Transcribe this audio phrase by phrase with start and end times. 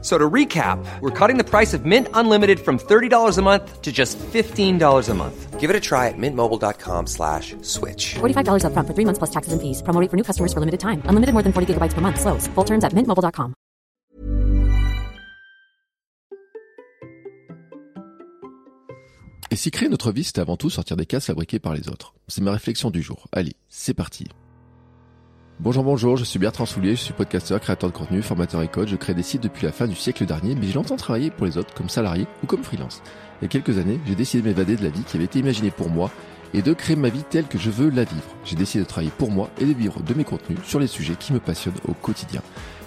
[0.00, 3.90] So to recap, we're cutting the price of Mint Unlimited from $30 a month to
[3.90, 5.58] just $15 a month.
[5.58, 8.14] Give it a try at mintmobile.com slash switch.
[8.20, 9.82] $45 upfront for three months plus taxes and fees.
[9.82, 11.02] Promo rate for new customers for limited time.
[11.06, 12.20] Unlimited more than 40 gigabytes per month.
[12.20, 12.46] Slows.
[12.54, 13.54] Full terms at mintmobile.com.
[19.50, 22.14] Et si créer notre vie, c'était avant tout sortir des cases fabriquées par les autres
[22.28, 23.26] C'est ma réflexion du jour.
[23.32, 24.28] Allez, c'est parti.
[25.60, 28.90] Bonjour, bonjour, je suis Bertrand Soulier, je suis podcasteur, créateur de contenu, formateur et coach.
[28.90, 31.46] Je crée des sites depuis la fin du siècle dernier, mais j'ai longtemps travaillé pour
[31.46, 33.02] les autres comme salarié ou comme freelance.
[33.40, 35.40] Il y a quelques années, j'ai décidé de m'évader de la vie qui avait été
[35.40, 36.12] imaginée pour moi
[36.54, 38.22] et de créer ma vie telle que je veux la vivre.
[38.44, 41.16] J'ai décidé de travailler pour moi et de vivre de mes contenus sur les sujets
[41.18, 42.40] qui me passionnent au quotidien.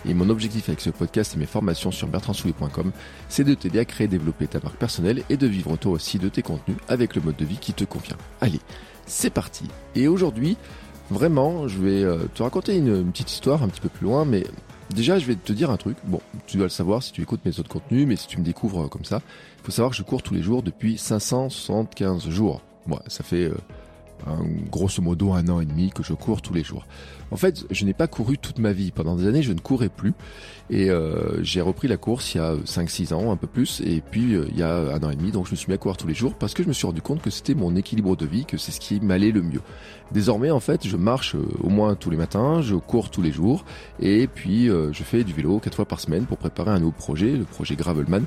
[0.07, 2.93] Et mon objectif avec ce podcast et mes formations sur bertrandsoulier.com,
[3.27, 6.19] c'est de t'aider à créer et développer ta marque personnelle et de vivre toi aussi
[6.19, 8.17] de tes contenus avec le mode de vie qui te convient.
[8.39, 8.61] Allez,
[9.05, 9.65] c'est parti.
[9.93, 10.55] Et aujourd'hui,
[11.11, 14.45] vraiment, je vais euh, te raconter une, petite histoire un petit peu plus loin, mais
[14.89, 15.97] déjà, je vais te dire un truc.
[16.05, 18.43] Bon, tu dois le savoir si tu écoutes mes autres contenus, mais si tu me
[18.43, 19.21] découvres comme ça,
[19.59, 22.61] il faut savoir que je cours tous les jours depuis 575 jours.
[22.87, 23.55] Moi, ça fait euh,
[24.27, 26.85] un, grosso modo un an et demi que je cours tous les jours.
[27.31, 28.91] En fait, je n'ai pas couru toute ma vie.
[28.91, 30.13] Pendant des années, je ne courais plus.
[30.69, 33.81] Et euh, j'ai repris la course il y a 5-6 ans, un peu plus.
[33.81, 35.73] Et puis, euh, il y a un an et demi, donc je me suis mis
[35.73, 37.75] à courir tous les jours parce que je me suis rendu compte que c'était mon
[37.75, 39.61] équilibre de vie, que c'est ce qui m'allait le mieux.
[40.11, 43.31] Désormais, en fait, je marche euh, au moins tous les matins, je cours tous les
[43.31, 43.63] jours.
[44.01, 47.31] Et puis, je fais du vélo quatre fois par semaine pour préparer un nouveau projet,
[47.31, 48.23] le projet Gravelman.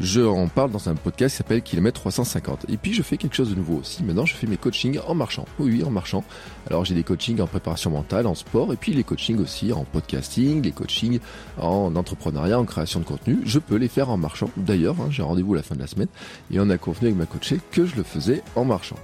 [0.00, 2.66] Je en parle dans un podcast qui s'appelle Kilomètre 350.
[2.68, 4.02] Et puis, je fais quelque chose de nouveau aussi.
[4.02, 5.37] Maintenant, je fais mes coachings en marchant.
[5.58, 6.24] Oui, en marchant.
[6.68, 9.84] Alors, j'ai des coachings en préparation mentale, en sport, et puis les coachings aussi en
[9.84, 11.20] podcasting, les coachings
[11.58, 13.40] en entrepreneuriat, en création de contenu.
[13.44, 14.50] Je peux les faire en marchant.
[14.56, 16.08] D'ailleurs, hein, j'ai rendez-vous la fin de la semaine
[16.52, 18.96] et on a convenu avec ma coachée que je le faisais en marchant.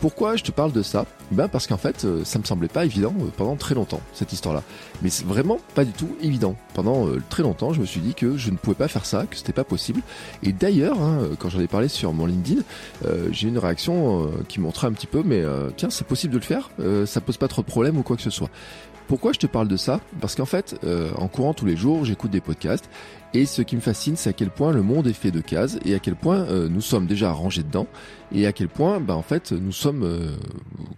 [0.00, 1.06] Pourquoi je te parle de ça?
[1.30, 4.32] Ben parce qu'en fait, euh, ça me semblait pas évident euh, pendant très longtemps cette
[4.32, 4.62] histoire-là.
[5.02, 6.54] Mais c'est vraiment pas du tout évident.
[6.74, 9.24] Pendant euh, très longtemps, je me suis dit que je ne pouvais pas faire ça,
[9.28, 10.02] que c'était pas possible.
[10.42, 12.62] Et d'ailleurs, hein, quand j'en ai parlé sur mon LinkedIn,
[13.30, 15.42] j'ai eu une réaction qui montrait un petit peu, mais
[15.76, 16.70] tiens, c'est possible de le faire.
[17.06, 18.50] Ça pose pas trop de problème ou quoi que ce soit.
[19.08, 20.00] Pourquoi je te parle de ça?
[20.20, 20.78] Parce qu'en fait,
[21.16, 22.88] en courant tous les jours, j'écoute des podcasts
[23.34, 25.78] et ce qui me fascine, c'est à quel point le monde est fait de cases
[25.84, 27.86] et à quel point euh, nous sommes déjà rangés dedans
[28.32, 30.36] et à quel point, bah, en fait, nous sommes euh,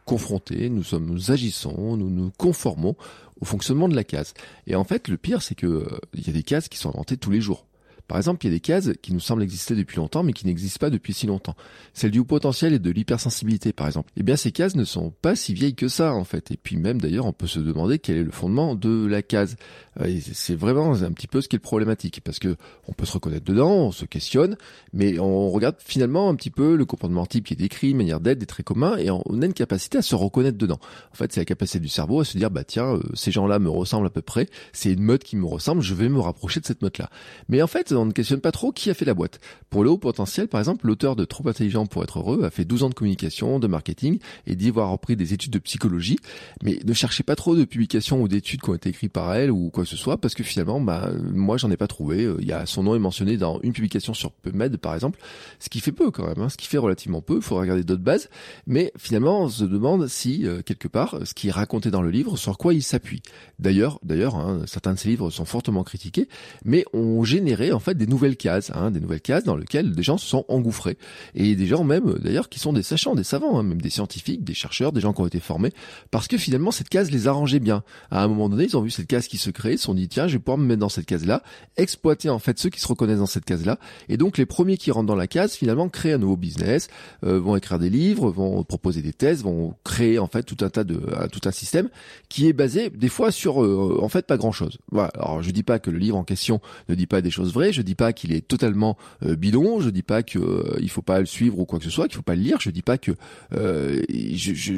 [0.05, 2.97] confrontés, nous sommes, nous agissons, nous nous conformons
[3.41, 4.35] au fonctionnement de la case.
[4.67, 6.91] Et en fait, le pire, c'est que euh, il y a des cases qui sont
[6.91, 7.68] inventées tous les jours.
[8.09, 10.47] Par exemple, il y a des cases qui nous semblent exister depuis longtemps, mais qui
[10.47, 11.55] n'existent pas depuis si longtemps.
[11.93, 14.11] Celle du potentiel et de l'hypersensibilité, par exemple.
[14.17, 16.51] Eh bien, ces cases ne sont pas si vieilles que ça, en fait.
[16.51, 19.57] Et puis même, d'ailleurs, on peut se demander quel est le fondement de la case.
[20.01, 23.13] Euh, C'est vraiment un petit peu ce qui est problématique, parce que on peut se
[23.13, 24.57] reconnaître dedans, on se questionne,
[24.93, 28.39] mais on regarde finalement un petit peu le comportement type qui est décrit, manière d'être,
[28.39, 30.81] des traits communs, et on a une capacité à se reconnaître dedans.
[31.13, 33.59] En fait, c'est la capacité du cerveau à se dire, bah tiens, euh, ces gens-là
[33.59, 36.61] me ressemblent à peu près, c'est une mode qui me ressemble, je vais me rapprocher
[36.61, 37.11] de cette mode-là.
[37.49, 39.41] Mais en fait, on ne questionne pas trop qui a fait la boîte.
[39.71, 42.65] Pour le haut potentiel, par exemple, l'auteur de Trop intelligent pour être heureux a fait
[42.65, 46.19] 12 ans de communication, de marketing, et dit avoir repris des études de psychologie,
[46.63, 49.51] mais ne cherchez pas trop de publications ou d'études qui ont été écrites par elle
[49.51, 52.25] ou quoi que ce soit, parce que finalement, bah, moi, j'en ai pas trouvé.
[52.25, 55.19] Euh, Il y a son nom est mentionné dans une publication sur PubMed, par exemple,
[55.59, 57.37] ce qui fait peu quand même, hein, ce qui fait relativement peu.
[57.37, 58.29] Il faudra regarder d'autres bases,
[58.67, 62.11] mais finalement, on se demande si euh, quelque part, ce qui est raconté dans le
[62.11, 63.23] livre, sur quoi il s'appuie.
[63.59, 66.29] D'ailleurs, d'ailleurs, hein, certains de ces livres sont fortement critiqués,
[66.65, 70.03] mais ont généré en fait des nouvelles cases, hein, des nouvelles cases dans lesquelles des
[70.03, 70.99] gens se sont engouffrés
[71.35, 73.91] et des gens même, euh, d'ailleurs, qui sont des sachants, des savants, hein, même des
[73.91, 75.73] scientifiques, des chercheurs, des gens qui ont été formés,
[76.11, 77.83] parce que finalement cette case les arrangeait bien.
[78.11, 79.95] À un moment donné, ils ont vu cette case qui se crée, ils se sont
[79.95, 81.43] dit tiens, je vais pouvoir me mettre dans cette case-là,
[81.77, 83.79] exploiter en fait ceux qui se reconnaissent dans cette case-là,
[84.09, 86.89] et donc les premiers qui rentrent dans la case finalement créent un nouveau business,
[87.25, 90.71] euh, vont écrire des livres, vont proposer des thèses, vont créer en fait tout un
[90.71, 91.89] tas de euh, tout un système
[92.29, 94.79] qui est basé des fois sur euh, en fait pas grand-chose.
[94.91, 95.11] Voilà.
[95.15, 97.73] Alors je dis pas que le livre en question ne dit pas des choses vraies,
[97.79, 101.03] je dis pas qu'il est totalement euh, bidon, je dis pas que euh, il faut
[101.03, 102.83] pas le suivre ou quoi que ce soit, qu'il faut pas le lire, je dis
[102.83, 103.13] pas que
[103.55, 104.75] euh, je,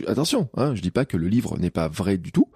[0.57, 2.49] hein, je dis pas que le livre n'est pas vrai du tout.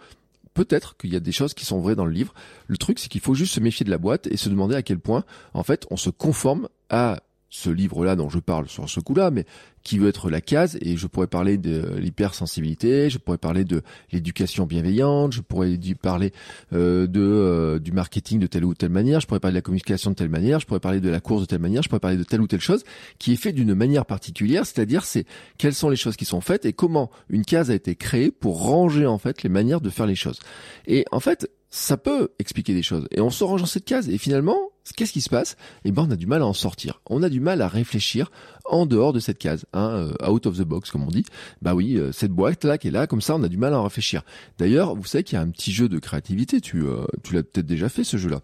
[0.52, 2.32] Peut-être qu'il y a des choses qui sont vraies dans le livre.
[2.68, 4.82] Le truc, c'est qu'il faut juste se méfier de la boîte et se demander à
[4.82, 7.23] quel point, en fait, on se conforme à
[7.54, 9.46] ce livre-là dont je parle sur ce coup-là, mais
[9.84, 13.82] qui veut être la case, et je pourrais parler de l'hypersensibilité, je pourrais parler de
[14.10, 16.32] l'éducation bienveillante, je pourrais parler
[16.72, 19.62] euh, de euh, du marketing de telle ou telle manière, je pourrais parler de la
[19.62, 22.00] communication de telle manière, je pourrais parler de la course de telle manière, je pourrais
[22.00, 22.82] parler de telle ou telle chose,
[23.20, 25.24] qui est fait d'une manière particulière, c'est-à-dire c'est
[25.56, 28.64] quelles sont les choses qui sont faites et comment une case a été créée pour
[28.64, 30.40] ranger en fait les manières de faire les choses.
[30.88, 33.06] Et en fait, ça peut expliquer des choses.
[33.12, 34.08] Et on se range dans cette case.
[34.08, 34.58] Et finalement,
[34.92, 35.56] qu'est-ce qui se passe?
[35.84, 37.00] Eh ben, on a du mal à en sortir.
[37.06, 38.30] On a du mal à réfléchir
[38.66, 41.24] en dehors de cette case, hein, euh, out of the box, comme on dit.
[41.62, 43.74] Bah oui, euh, cette boîte là qui est là, comme ça, on a du mal
[43.74, 44.22] à en réfléchir.
[44.58, 46.60] D'ailleurs, vous savez qu'il y a un petit jeu de créativité.
[46.60, 48.40] Tu, euh, tu l'as peut-être déjà fait ce jeu-là.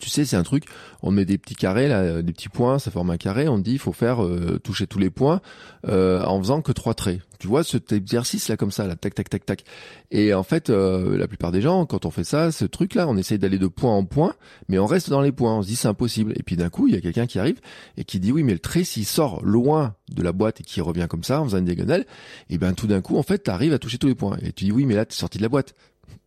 [0.00, 0.64] Tu sais, c'est un truc,
[1.02, 3.72] on met des petits carrés, là, des petits points, ça forme un carré, on dit
[3.72, 5.42] il faut faire euh, toucher tous les points
[5.86, 7.20] euh, en faisant que trois traits.
[7.38, 9.64] Tu vois cet exercice là comme ça, là, tac tac tac tac.
[10.10, 13.06] Et en fait, euh, la plupart des gens, quand on fait ça, ce truc là,
[13.06, 14.34] on essaye d'aller de point en point,
[14.68, 16.32] mais on reste dans les points, on se dit c'est impossible.
[16.36, 17.60] Et puis d'un coup, il y a quelqu'un qui arrive
[17.98, 20.80] et qui dit oui, mais le trait s'il sort loin de la boîte et qui
[20.80, 22.06] revient comme ça en faisant une diagonale,
[22.48, 24.38] et ben tout d'un coup, en fait, tu arrives à toucher tous les points.
[24.40, 25.74] Et tu dis oui, mais là, t'es sorti de la boîte.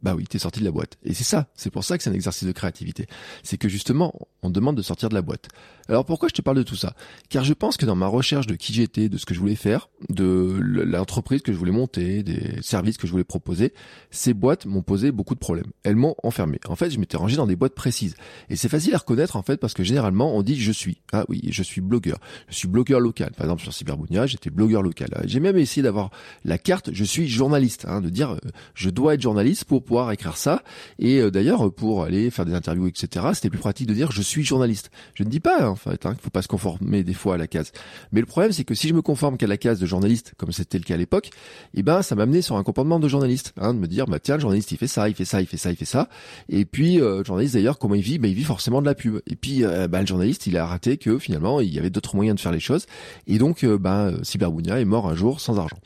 [0.02, 0.98] Bah oui, t'es sorti de la boîte.
[1.04, 3.08] Et c'est ça, c'est pour ça que c'est un exercice de créativité.
[3.44, 5.48] C'est que justement, on demande de sortir de la boîte.
[5.90, 6.94] Alors pourquoi je te parle de tout ça?
[7.30, 9.56] Car je pense que dans ma recherche de qui j'étais, de ce que je voulais
[9.56, 13.74] faire, de l'entreprise que je voulais monter, des services que je voulais proposer,
[14.12, 15.72] ces boîtes m'ont posé beaucoup de problèmes.
[15.84, 16.60] Elles m'ont enfermé.
[16.68, 18.16] En fait, je m'étais rangé dans des boîtes précises.
[18.50, 21.02] Et c'est facile à reconnaître en fait parce que généralement on dit je suis.
[21.14, 22.20] Ah oui, je suis blogueur.
[22.50, 23.32] Je suis blogueur local.
[23.32, 25.10] Par exemple sur Cyberbounia, j'étais blogueur local.
[25.26, 26.12] J'ai même essayé d'avoir
[26.44, 28.38] la carte je suis journaliste, hein, de dire euh,
[28.74, 30.64] je dois être journaliste pour pouvoir écrire ça.
[31.00, 33.26] Et euh, d'ailleurs pour aller faire des interviews etc.
[33.34, 34.90] C'était plus pratique de dire je suis journaliste.
[35.14, 37.36] Je ne dis pas hein, en fait, hein, qu'il faut pas se conformer des fois
[37.36, 37.72] à la case.
[38.12, 40.52] Mais le problème, c'est que si je me conforme qu'à la case de journaliste, comme
[40.52, 41.30] c'était le cas à l'époque,
[41.74, 44.20] eh ben, ça m'a amené sur un comportement de journaliste, hein, de me dire, bah
[44.20, 46.10] tiens, le journaliste, il fait ça, il fait ça, il fait ça, il fait ça.
[46.50, 48.18] Et puis, euh, le journaliste d'ailleurs, comment il vit?
[48.20, 49.22] Ben, il vit forcément de la pub.
[49.28, 52.16] Et puis, euh, bah, le journaliste, il a raté que finalement, il y avait d'autres
[52.16, 52.86] moyens de faire les choses.
[53.28, 55.78] Et donc, euh, ben, Cyberbounia est mort un jour sans argent.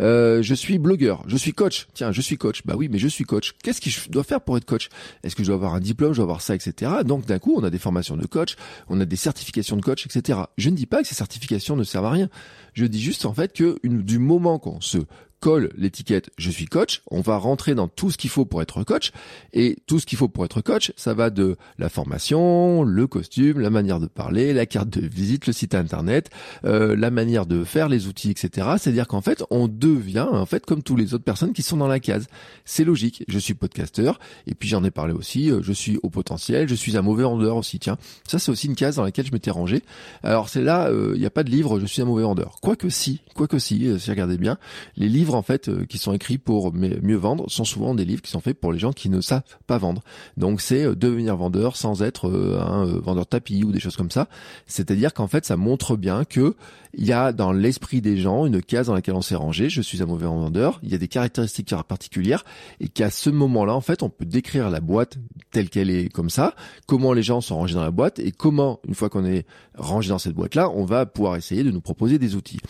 [0.00, 1.86] Euh, je suis blogueur, je suis coach.
[1.94, 2.62] Tiens, je suis coach.
[2.64, 3.54] Bah oui, mais je suis coach.
[3.62, 4.88] Qu'est-ce que je dois faire pour être coach?
[5.22, 6.92] Est-ce que je dois avoir un diplôme, je dois avoir ça, etc.
[7.04, 8.56] Donc d'un coup, on a des formations de coach,
[8.88, 10.40] on a des certifications de coach, etc.
[10.58, 12.28] Je ne dis pas que ces certifications ne servent à rien.
[12.72, 14.98] Je dis juste en fait que du moment qu'on se
[15.40, 18.82] colle l'étiquette je suis coach, on va rentrer dans tout ce qu'il faut pour être
[18.84, 19.12] coach
[19.52, 23.60] et tout ce qu'il faut pour être coach, ça va de la formation, le costume,
[23.60, 26.30] la manière de parler, la carte de visite, le site internet,
[26.64, 28.68] euh, la manière de faire les outils, etc.
[28.78, 31.88] C'est-à-dire qu'en fait, on devient en fait comme tous les autres personnes qui sont dans
[31.88, 32.26] la case.
[32.64, 33.24] C'est logique.
[33.28, 35.50] Je suis podcasteur et puis j'en ai parlé aussi.
[35.50, 37.78] euh, Je suis au potentiel, je suis un mauvais vendeur aussi.
[37.78, 39.82] Tiens, ça c'est aussi une case dans laquelle je m'étais rangé.
[40.22, 41.80] Alors c'est là, euh, il n'y a pas de livre.
[41.80, 42.56] Je suis un mauvais vendeur.
[42.62, 44.58] Quoique si, quoique si, euh, si regardez bien,
[44.96, 48.22] les livres en fait euh, qui sont écrits pour mieux vendre sont souvent des livres
[48.22, 50.02] qui sont faits pour les gens qui ne savent pas vendre.
[50.36, 53.96] Donc c'est euh, devenir vendeur sans être euh, un vendeur de tapis ou des choses
[53.96, 54.28] comme ça.
[54.66, 56.54] C'est-à-dire qu'en fait ça montre bien que
[56.96, 59.68] il y a dans l'esprit des gens une case dans laquelle on s'est rangé.
[59.68, 60.80] Je suis un mauvais vendeur.
[60.82, 62.44] Il y a des caractéristiques particulières
[62.80, 65.18] et qu'à ce moment-là en fait on peut décrire la boîte
[65.50, 66.54] telle qu'elle est comme ça,
[66.86, 69.46] comment les gens sont rangés dans la boîte et comment une fois qu'on est
[69.76, 72.60] rangé dans cette boîte-là, on va pouvoir essayer de nous proposer des outils.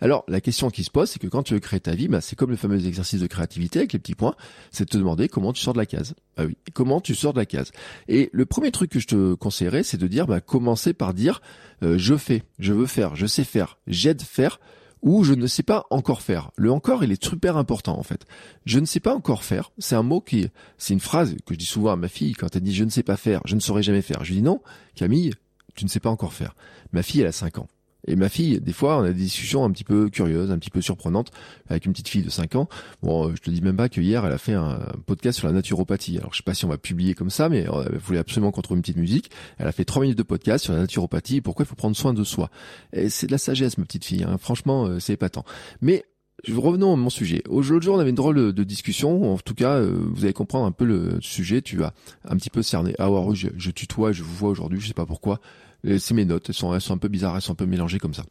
[0.00, 2.20] Alors, la question qui se pose, c'est que quand tu veux créer ta vie, bah,
[2.20, 4.34] c'est comme le fameux exercice de créativité avec les petits points,
[4.70, 6.14] c'est de te demander comment tu sors de la case.
[6.36, 7.70] Ah oui, comment tu sors de la case?
[8.08, 11.40] Et le premier truc que je te conseillerais, c'est de dire, bah, commencer par dire,
[11.82, 14.58] euh, je fais, je veux faire, je sais faire, j'aide faire,
[15.02, 16.50] ou je ne sais pas encore faire.
[16.56, 18.24] Le encore, il est super important en fait.
[18.64, 20.48] Je ne sais pas encore faire, c'est un mot qui,
[20.78, 22.90] c'est une phrase que je dis souvent à ma fille quand elle dit je ne
[22.90, 24.24] sais pas faire, je ne saurais jamais faire.
[24.24, 24.62] Je lui dis non,
[24.94, 25.32] Camille,
[25.74, 26.56] tu ne sais pas encore faire.
[26.92, 27.68] Ma fille, elle a 5 ans.
[28.06, 30.70] Et ma fille, des fois, on a des discussions un petit peu curieuses, un petit
[30.70, 31.30] peu surprenantes,
[31.68, 32.68] avec une petite fille de 5 ans.
[33.02, 35.46] Bon, euh, je te dis même pas que hier, elle a fait un podcast sur
[35.48, 36.18] la naturopathie.
[36.18, 38.50] Alors, je sais pas si on va publier comme ça, mais euh, elle voulait absolument
[38.50, 39.30] qu'on trouve une petite musique.
[39.58, 41.96] Elle a fait 3 minutes de podcast sur la naturopathie et pourquoi il faut prendre
[41.96, 42.50] soin de soi.
[42.92, 44.24] Et c'est de la sagesse, ma petite fille.
[44.24, 44.36] hein.
[44.38, 45.44] Franchement, euh, c'est épatant.
[45.80, 46.04] Mais
[46.52, 47.42] Revenons à mon sujet.
[47.48, 49.32] Aujourd'hui, on avait une drôle de discussion.
[49.32, 51.62] En tout cas, vous allez comprendre un peu le sujet.
[51.62, 51.94] Tu vas
[52.28, 52.94] un petit peu cerner.
[52.98, 55.40] Ah ouais, je, je tutoie, je vous vois aujourd'hui, je sais pas pourquoi.
[55.86, 57.66] Euh, C'est mes notes, elles sont, elles sont un peu bizarres, elles sont un peu
[57.66, 58.24] mélangées comme ça.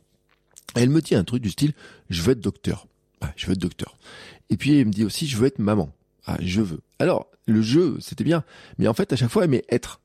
[0.76, 1.74] Elle me dit un truc du style,
[2.10, 2.88] je veux être docteur.
[3.22, 3.98] Ah, je veux être docteur.
[4.50, 5.92] Et puis elle me dit aussi, je veux être maman.
[6.26, 6.82] Ah, je veux.
[7.00, 8.44] Alors, le jeu, c'était bien.
[8.78, 10.00] Mais en fait, à chaque fois, elle met être.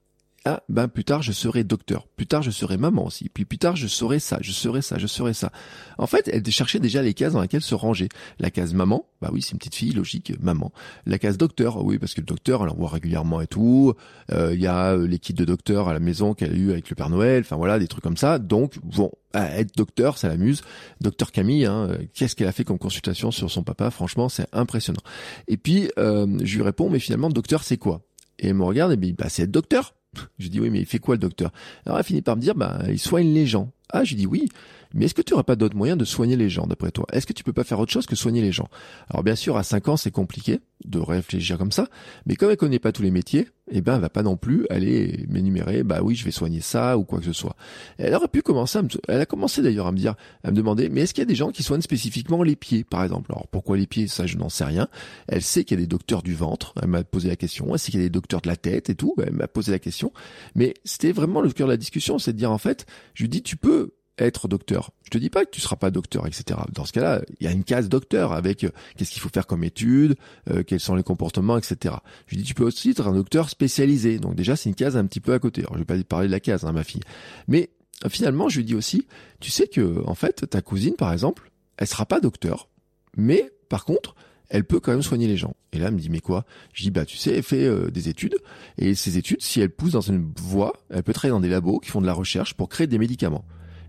[0.45, 3.59] Ah, ben plus tard je serai docteur, plus tard je serai maman aussi, puis plus
[3.59, 5.51] tard je serai ça, je serai ça, je serai ça.
[5.99, 8.09] En fait, elle cherchait déjà les cases dans lesquelles se ranger.
[8.39, 10.73] La case maman, bah oui, c'est une petite fille, logique, maman.
[11.07, 13.95] La case docteur, oui, parce que le docteur, elle en voit régulièrement et tout.
[14.33, 16.71] Euh, Il y a euh, les kits de docteur à la maison qu'elle a eu
[16.71, 18.39] avec le Père Noël, enfin voilà, des trucs comme ça.
[18.39, 20.63] Donc, bon, être docteur, ça l'amuse.
[21.01, 23.91] Docteur Camille, hein, qu'est-ce qu'elle a fait comme consultation sur son papa?
[23.91, 25.03] Franchement, c'est impressionnant.
[25.49, 28.03] Et puis, euh, je lui réponds, mais finalement, docteur, c'est quoi?
[28.39, 29.95] Et elle me regarde et me dit, bah c'est être docteur.
[30.39, 31.53] Je dis oui, mais il fait quoi le docteur?
[31.85, 33.73] Alors elle finit par me dire, bah il soigne les gens.
[33.93, 34.49] Ah, je lui dis oui.
[34.95, 37.07] Mais est-ce que tu n'aurais pas d'autres moyens de soigner les gens, d'après toi?
[37.13, 38.69] Est-ce que tu peux pas faire autre chose que soigner les gens?
[39.11, 41.89] Alors bien sûr, à 5 ans, c'est compliqué de réfléchir comme ça,
[42.25, 44.67] mais comme elle connaît pas tous les métiers, eh ben, elle va pas non plus
[44.71, 47.57] aller m'énumérer, bah oui, je vais soigner ça ou quoi que ce soit.
[47.99, 48.79] Elle aurait pu commencer
[49.09, 50.15] elle a commencé d'ailleurs à me dire,
[50.45, 52.85] à me demander, mais est-ce qu'il y a des gens qui soignent spécifiquement les pieds,
[52.85, 53.31] par exemple?
[53.33, 54.09] Alors pourquoi les pieds?
[54.09, 54.89] Ça, je n'en sais rien.
[55.27, 57.69] Elle sait qu'il y a des docteurs du ventre, elle m'a posé la question.
[57.73, 59.73] Elle sait qu'il y a des docteurs de la tête et tout, elle m'a posé
[59.73, 60.13] la question.
[60.55, 63.29] Mais c'était vraiment le cœur de la discussion, c'est de dire en fait, je lui
[63.29, 63.78] dis, tu peux
[64.19, 64.91] être docteur.
[65.05, 66.61] Je te dis pas que tu seras pas docteur, etc.
[66.73, 69.47] Dans ce cas-là, il y a une case docteur avec euh, qu'est-ce qu'il faut faire
[69.47, 70.17] comme étude,
[70.51, 71.95] euh, quels sont les comportements, etc.
[72.27, 74.19] Je dis tu peux aussi être un docteur spécialisé.
[74.19, 75.63] Donc déjà c'est une case un petit peu à côté.
[75.63, 77.01] Alors je vais pas parler de la case, hein, ma fille.
[77.47, 77.71] Mais
[78.05, 79.07] euh, finalement je lui dis aussi,
[79.41, 82.69] tu sais que en fait ta cousine par exemple, elle sera pas docteur,
[83.17, 84.15] mais par contre
[84.51, 85.55] elle peut quand même soigner les gens.
[85.75, 86.47] Et là, elle me dit, mais quoi?
[86.73, 88.35] Je dis, bah, tu sais, elle fait des études,
[88.79, 91.81] et ces études, si elle pousse dans une voie, elle peut travailler dans des labos
[91.81, 93.45] qui font de la recherche pour créer des médicaments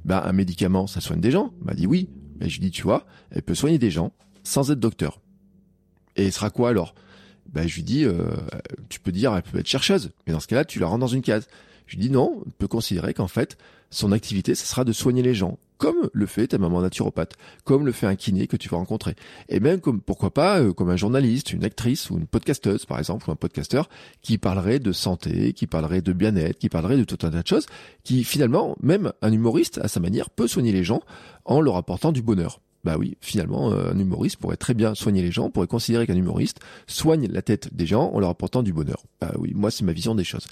[0.05, 1.53] bah, un médicament, ça soigne des gens.
[1.61, 2.09] m'a dit oui.
[2.41, 4.13] Et je lui dis, tu vois, elle peut soigner des gens
[4.43, 5.19] sans être docteur.
[6.15, 6.95] Et elle sera quoi alors?
[7.51, 8.31] Bah, je lui dis, euh,
[8.89, 11.07] tu peux dire, elle peut être chercheuse, mais dans ce cas-là, tu la rends dans
[11.07, 11.47] une case.
[11.87, 13.57] Je lui dis non, on peut considérer qu'en fait,
[13.89, 17.33] son activité, ce sera de soigner les gens, comme le fait ta maman naturopathe,
[17.63, 19.15] comme le fait un kiné que tu vas rencontrer.
[19.47, 22.99] Et même comme, pourquoi pas, euh, comme un journaliste, une actrice ou une podcasteuse, par
[22.99, 23.89] exemple, ou un podcasteur,
[24.21, 27.47] qui parlerait de santé, qui parlerait de bien-être, qui parlerait de tout un tas de
[27.47, 27.65] choses,
[28.03, 31.01] qui finalement, même un humoriste, à sa manière, peut soigner les gens
[31.45, 32.59] en leur apportant du bonheur.
[32.85, 36.15] Bah oui, finalement, euh, un humoriste pourrait très bien soigner les gens, pourrait considérer qu'un
[36.15, 39.03] humoriste soigne la tête des gens en leur apportant du bonheur.
[39.19, 40.47] Bah oui, moi c'est ma vision des choses.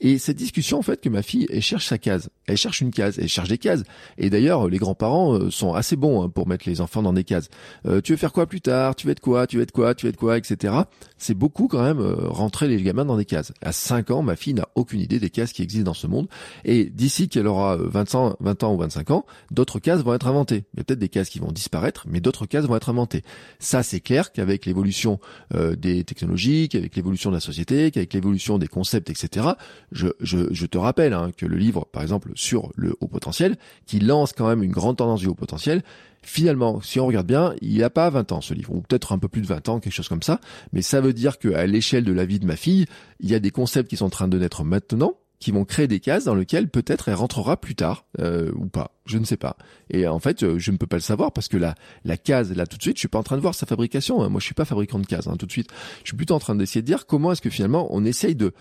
[0.00, 2.90] Et cette discussion, en fait, que ma fille, elle cherche sa case, elle cherche une
[2.90, 3.82] case, elle cherche des cases.
[4.18, 7.24] Et d'ailleurs, les grands-parents euh, sont assez bons hein, pour mettre les enfants dans des
[7.24, 7.48] cases.
[7.86, 8.94] Euh, tu veux faire quoi plus tard?
[8.94, 9.46] Tu veux être quoi?
[9.46, 9.94] Tu veux être quoi?
[9.94, 10.36] Tu veux être quoi?
[10.36, 10.74] Etc.
[11.16, 13.52] C'est beaucoup quand même rentrer les gamins dans des cases.
[13.62, 16.28] À 5 ans, ma fille n'a aucune idée des cases qui existent dans ce monde.
[16.64, 20.26] Et d'ici qu'elle aura 20 ans, 20 ans ou 25 ans, d'autres cases vont être
[20.26, 20.64] inventées.
[20.74, 21.69] Il y a peut-être des cases qui vont disparaître
[22.06, 23.22] mais d'autres cases vont être inventées.
[23.58, 25.20] Ça, c'est clair qu'avec l'évolution
[25.54, 29.48] euh, des technologies, qu'avec l'évolution de la société, qu'avec l'évolution des concepts, etc.
[29.92, 34.32] Je, te rappelle hein, que le livre, par exemple, sur le haut potentiel, qui lance
[34.32, 35.82] quand même une grande tendance du haut potentiel,
[36.22, 39.18] finalement, si on regarde bien, il n'a pas 20 ans ce livre, ou peut-être un
[39.18, 40.40] peu plus de 20 ans, quelque chose comme ça,
[40.72, 42.86] mais ça veut dire qu'à l'échelle de la vie de ma fille,
[43.20, 45.88] il y a des concepts qui sont en train de naître maintenant, qui vont créer
[45.88, 49.38] des cases dans lesquelles peut-être elle rentrera plus tard euh, ou pas, je ne sais
[49.38, 49.56] pas.
[49.88, 52.52] Et en fait, euh, je ne peux pas le savoir parce que la la case
[52.54, 54.22] là tout de suite, je suis pas en train de voir sa fabrication.
[54.22, 54.28] Hein.
[54.28, 55.70] Moi, je suis pas fabricant de cases hein, tout de suite.
[56.04, 58.52] Je suis plutôt en train d'essayer de dire comment est-ce que finalement on essaye de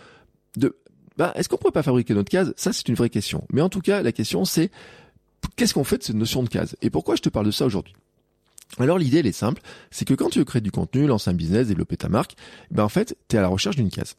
[0.55, 0.77] de
[1.17, 2.53] bah, est-ce qu'on pourrait pas fabriquer notre case?
[2.55, 3.45] Ça, c'est une vraie question.
[3.51, 4.71] Mais en tout cas, la question c'est
[5.57, 6.77] qu'est-ce qu'on fait de cette notion de case?
[6.81, 7.93] Et pourquoi je te parle de ça aujourd'hui?
[8.77, 11.33] Alors l'idée elle est simple, c'est que quand tu veux créer du contenu, lancer un
[11.33, 12.35] business, développer ta marque,
[12.71, 14.15] ben en fait, tu es à la recherche d'une case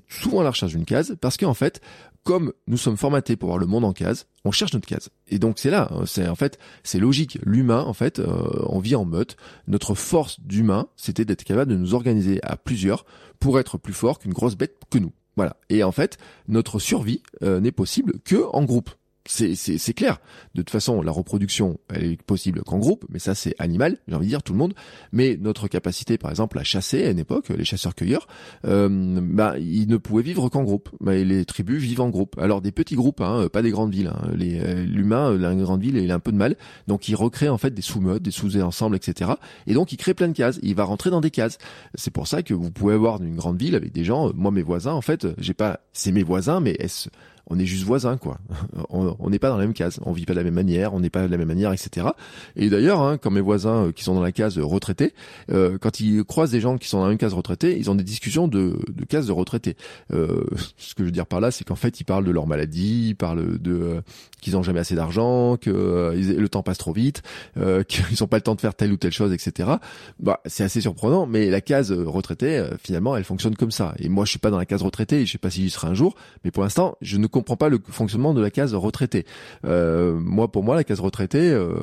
[0.00, 1.80] tu souvent à la recherche d'une case parce qu'en fait,
[2.24, 5.10] comme nous sommes formatés pour voir le monde en case, on cherche notre case.
[5.28, 7.38] Et donc c'est là, hein, c'est en fait, c'est logique.
[7.44, 9.36] L'humain, en fait, euh, on vit en meute.
[9.66, 13.04] Notre force d'humain, c'était d'être capable de nous organiser à plusieurs
[13.40, 15.12] pour être plus fort qu'une grosse bête que nous.
[15.36, 15.56] Voilà.
[15.68, 18.90] Et en fait, notre survie euh, n'est possible que en groupe
[19.26, 20.18] c'est clair.
[20.54, 24.14] De toute façon, la reproduction, elle est possible qu'en groupe, mais ça c'est animal, j'ai
[24.14, 24.74] envie de dire tout le monde.
[25.12, 28.26] Mais notre capacité, par exemple, à chasser à une époque, les chasseurs-cueilleurs,
[28.66, 28.88] euh,
[29.22, 30.90] bah, ils ne pouvaient vivre qu'en groupe.
[31.00, 32.36] Bah, les tribus vivent en groupe.
[32.38, 34.08] Alors des petits groupes, hein, pas des grandes villes.
[34.08, 34.32] Hein.
[34.40, 36.56] Euh, l'humain, la grande ville, il a un peu de mal,
[36.88, 39.32] donc il recrée en fait des sous-modes, des sous-ensembles, etc.
[39.66, 40.58] Et donc il crée plein de cases.
[40.62, 41.58] Il va rentrer dans des cases.
[41.94, 44.28] C'est pour ça que vous pouvez avoir une grande ville avec des gens.
[44.28, 47.08] Euh, moi, mes voisins, en fait, j'ai pas, c'est mes voisins, mais est-ce
[47.48, 48.38] on est juste voisins, quoi.
[48.90, 51.00] On n'est pas dans la même case, on vit pas de la même manière, on
[51.00, 52.08] n'est pas de la même manière, etc.
[52.56, 55.14] Et d'ailleurs, hein, quand mes voisins euh, qui sont dans la case retraités,
[55.50, 57.94] euh, quand ils croisent des gens qui sont dans la même case retraité, ils ont
[57.94, 59.76] des discussions de, de case de retraités.
[60.12, 60.44] Euh,
[60.76, 63.08] ce que je veux dire par là, c'est qu'en fait, ils parlent de leur maladie,
[63.08, 64.02] ils parlent de
[64.40, 65.70] qu'ils ont jamais assez d'argent, que
[66.16, 67.22] le temps passe trop vite,
[67.88, 69.70] qu'ils n'ont pas le temps de faire telle ou telle chose, etc.
[70.18, 73.94] Bah, c'est assez surprenant, mais la case retraité, finalement, elle fonctionne comme ça.
[74.00, 75.86] Et moi, je suis pas dans la case retraité, je sais pas si j'y serai
[75.86, 79.26] un jour, mais pour l'instant, je ne comprends pas le fonctionnement de la case retraité.
[79.64, 81.74] Euh, moi, pour moi, la case retraité, euh,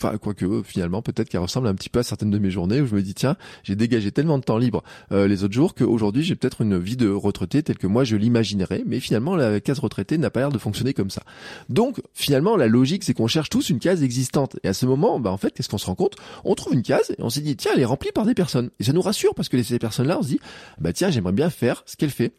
[0.00, 2.86] enfin quoique finalement peut-être qu'elle ressemble un petit peu à certaines de mes journées où
[2.86, 6.22] je me dis tiens j'ai dégagé tellement de temps libre euh, les autres jours qu'aujourd'hui
[6.22, 9.78] j'ai peut-être une vie de retraité telle que moi je l'imaginerais mais finalement la case
[9.78, 11.22] retraité n'a pas l'air de fonctionner comme ça.
[11.68, 14.56] Donc finalement la logique c'est qu'on cherche tous une case existante.
[14.62, 16.16] Et à ce moment bah en fait qu'est-ce qu'on se rend compte?
[16.44, 18.70] On trouve une case et on s'est dit tiens elle est remplie par des personnes.
[18.80, 20.40] Et ça nous rassure parce que ces personnes là on se dit
[20.78, 22.32] bah tiens j'aimerais bien faire ce qu'elle fait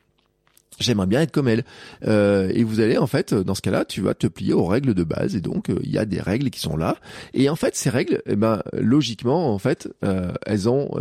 [0.80, 1.64] J'aimerais bien être comme elle.
[2.06, 4.94] Euh, et vous allez en fait, dans ce cas-là, tu vas te plier aux règles
[4.94, 5.36] de base.
[5.36, 6.98] Et donc, euh, il y a des règles qui sont là.
[7.34, 10.92] Et en fait, ces règles, eh ben, logiquement, en fait, euh, elles ont,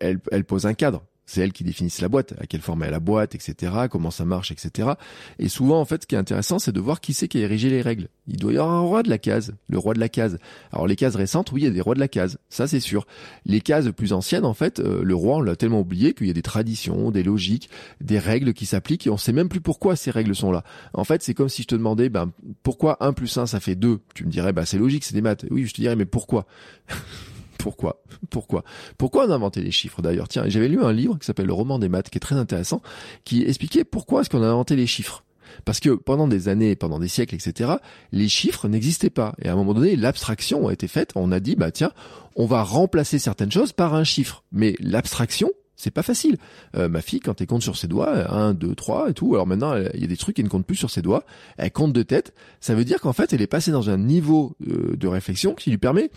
[0.00, 1.02] elles, elles, posent un cadre.
[1.26, 4.24] C'est elles qui définissent la boîte, à quelle forme est la boîte, etc., comment ça
[4.24, 4.90] marche, etc.
[5.38, 7.42] Et souvent, en fait, ce qui est intéressant, c'est de voir qui c'est qui a
[7.42, 8.08] érigé les règles.
[8.26, 10.38] Il doit y avoir un roi de la case, le roi de la case.
[10.72, 12.80] Alors les cases récentes, oui, il y a des rois de la case, ça c'est
[12.80, 13.06] sûr.
[13.46, 16.30] Les cases plus anciennes, en fait, euh, le roi, on l'a tellement oublié qu'il y
[16.30, 19.96] a des traditions, des logiques, des règles qui s'appliquent et on sait même plus pourquoi
[19.96, 20.64] ces règles sont là.
[20.92, 22.30] En fait, c'est comme si je te demandais, ben,
[22.62, 25.22] pourquoi 1 plus 1 ça fait 2 Tu me dirais, bah c'est logique, c'est des
[25.22, 25.46] maths.
[25.50, 26.46] Oui, je te dirais, mais pourquoi?
[27.62, 28.64] pourquoi Pourquoi
[28.98, 30.26] Pourquoi on a inventé les chiffres d'ailleurs?
[30.26, 32.82] Tiens, j'avais lu un livre qui s'appelle Le roman des maths, qui est très intéressant,
[33.24, 35.22] qui expliquait pourquoi est-ce qu'on a inventé les chiffres.
[35.64, 37.74] Parce que pendant des années, pendant des siècles, etc.,
[38.10, 39.36] les chiffres n'existaient pas.
[39.40, 41.12] Et à un moment donné, l'abstraction a été faite.
[41.14, 41.92] On a dit, bah tiens,
[42.34, 44.42] on va remplacer certaines choses par un chiffre.
[44.50, 46.38] Mais l'abstraction, c'est pas facile.
[46.74, 49.46] Euh, ma fille, quand elle compte sur ses doigts, 1, 2, 3 et tout, alors
[49.46, 51.24] maintenant, il y a des trucs qui ne comptent plus sur ses doigts,
[51.58, 54.56] elle compte de tête, ça veut dire qu'en fait, elle est passée dans un niveau
[54.66, 56.10] euh, de réflexion qui lui permet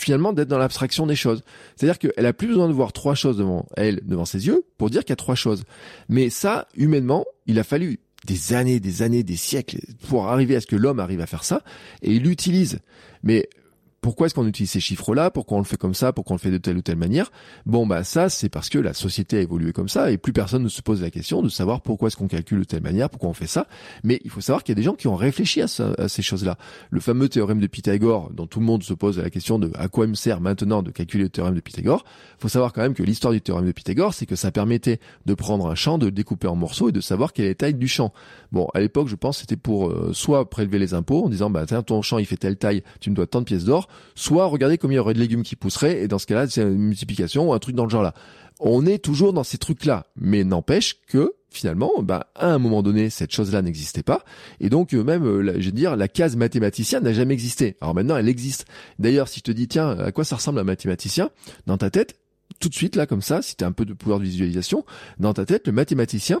[0.00, 1.42] finalement d'être dans l'abstraction des choses.
[1.76, 4.90] C'est-à-dire qu'elle a plus besoin de voir trois choses devant elle, devant ses yeux, pour
[4.90, 5.64] dire qu'il y a trois choses.
[6.08, 10.60] Mais ça, humainement, il a fallu des années, des années, des siècles pour arriver à
[10.60, 11.62] ce que l'homme arrive à faire ça,
[12.02, 12.78] et il l'utilise.
[13.22, 13.48] Mais
[14.02, 16.40] pourquoi est-ce qu'on utilise ces chiffres-là Pourquoi on le fait comme ça Pourquoi on le
[16.40, 17.30] fait de telle ou telle manière?
[17.66, 20.64] Bon, bah ça, c'est parce que la société a évolué comme ça et plus personne
[20.64, 23.30] ne se pose la question de savoir pourquoi est-ce qu'on calcule de telle manière, pourquoi
[23.30, 23.68] on fait ça.
[24.02, 26.58] Mais il faut savoir qu'il y a des gens qui ont réfléchi à, ces choses-là.
[26.90, 29.86] Le fameux théorème de Pythagore, dont tout le monde se pose la question de à
[29.86, 32.04] quoi il me sert maintenant de calculer le théorème de Pythagore.
[32.38, 34.98] Il faut savoir quand même que l'histoire du théorème de Pythagore, c'est que ça permettait
[35.26, 37.54] de prendre un champ, de le découper en morceaux et de savoir quelle est la
[37.54, 38.12] taille du champ.
[38.50, 41.66] Bon, à l'époque, je pense c'était pour euh, soit prélever les impôts en disant bah
[41.66, 44.46] tiens ton champ il fait telle taille, tu me dois tant de pièces d'or, soit
[44.46, 46.78] regarder combien il y aurait de légumes qui pousseraient, et dans ce cas-là, c'est une
[46.78, 48.14] multiplication ou un truc dans le genre là.
[48.60, 53.10] On est toujours dans ces trucs-là, mais n'empêche que finalement, bah, à un moment donné,
[53.10, 54.24] cette chose-là n'existait pas,
[54.60, 57.76] et donc euh, même, euh, je veux dire, la case mathématicien n'a jamais existé.
[57.80, 58.66] Alors maintenant, elle existe.
[58.98, 61.30] D'ailleurs, si je te dis, tiens, à quoi ça ressemble un mathématicien?
[61.66, 62.18] Dans ta tête,
[62.60, 64.84] tout de suite là, comme ça, si tu as un peu de pouvoir de visualisation,
[65.18, 66.40] dans ta tête, le mathématicien,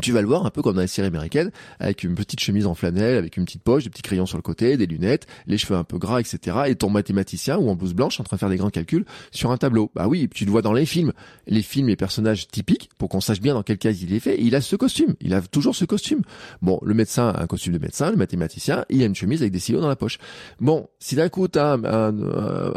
[0.00, 2.66] tu vas le voir un peu comme dans les séries américaines, avec une petite chemise
[2.66, 5.58] en flanelle, avec une petite poche, des petits crayons sur le côté, des lunettes, les
[5.58, 6.62] cheveux un peu gras, etc.
[6.66, 9.50] Et ton mathématicien ou en blouse blanche en train de faire des grands calculs sur
[9.50, 9.90] un tableau.
[9.94, 11.12] Bah oui, tu le vois dans les films.
[11.46, 14.40] Les films, les personnages typiques, pour qu'on sache bien dans quel cas il est fait,
[14.40, 15.14] il a ce costume.
[15.20, 16.22] Il a toujours ce costume.
[16.62, 19.52] Bon, le médecin a un costume de médecin, le mathématicien, il a une chemise avec
[19.52, 20.18] des stylos dans la poche.
[20.60, 22.14] Bon, si d'un coup t'as un,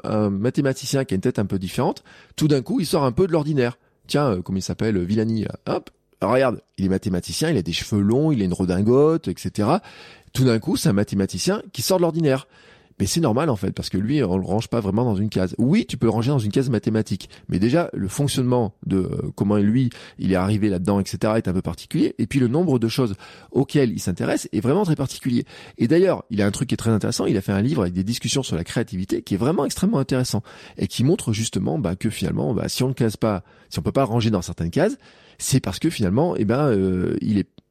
[0.04, 2.04] un, mathématicien qui a une tête un peu différente,
[2.36, 3.78] tout d'un coup il sort un peu de l'ordinaire.
[4.08, 5.90] Tiens, euh, comment il s'appelle, Villani, hop,
[6.22, 9.70] alors regarde, il est mathématicien, il a des cheveux longs, il a une redingote, etc.
[10.34, 12.48] Tout d'un coup, c'est un mathématicien qui sort de l'ordinaire.
[13.00, 15.30] Mais c'est normal en fait, parce que lui, on le range pas vraiment dans une
[15.30, 15.54] case.
[15.58, 19.32] Oui, tu peux le ranger dans une case mathématique, mais déjà le fonctionnement de euh,
[19.36, 22.16] comment lui, il est arrivé là-dedans, etc., est un peu particulier.
[22.20, 23.16] Et puis le nombre de choses
[23.52, 25.44] auxquelles il s'intéresse est vraiment très particulier.
[25.78, 27.26] Et d'ailleurs, il a un truc qui est très intéressant.
[27.26, 30.00] Il a fait un livre avec des discussions sur la créativité qui est vraiment extrêmement
[30.00, 30.42] intéressant
[30.78, 33.82] et qui montre justement bah, que finalement, bah, si on ne case pas, si on
[33.82, 34.98] peut pas ranger dans certaines cases,
[35.38, 37.16] c'est parce que finalement, eh ben, euh,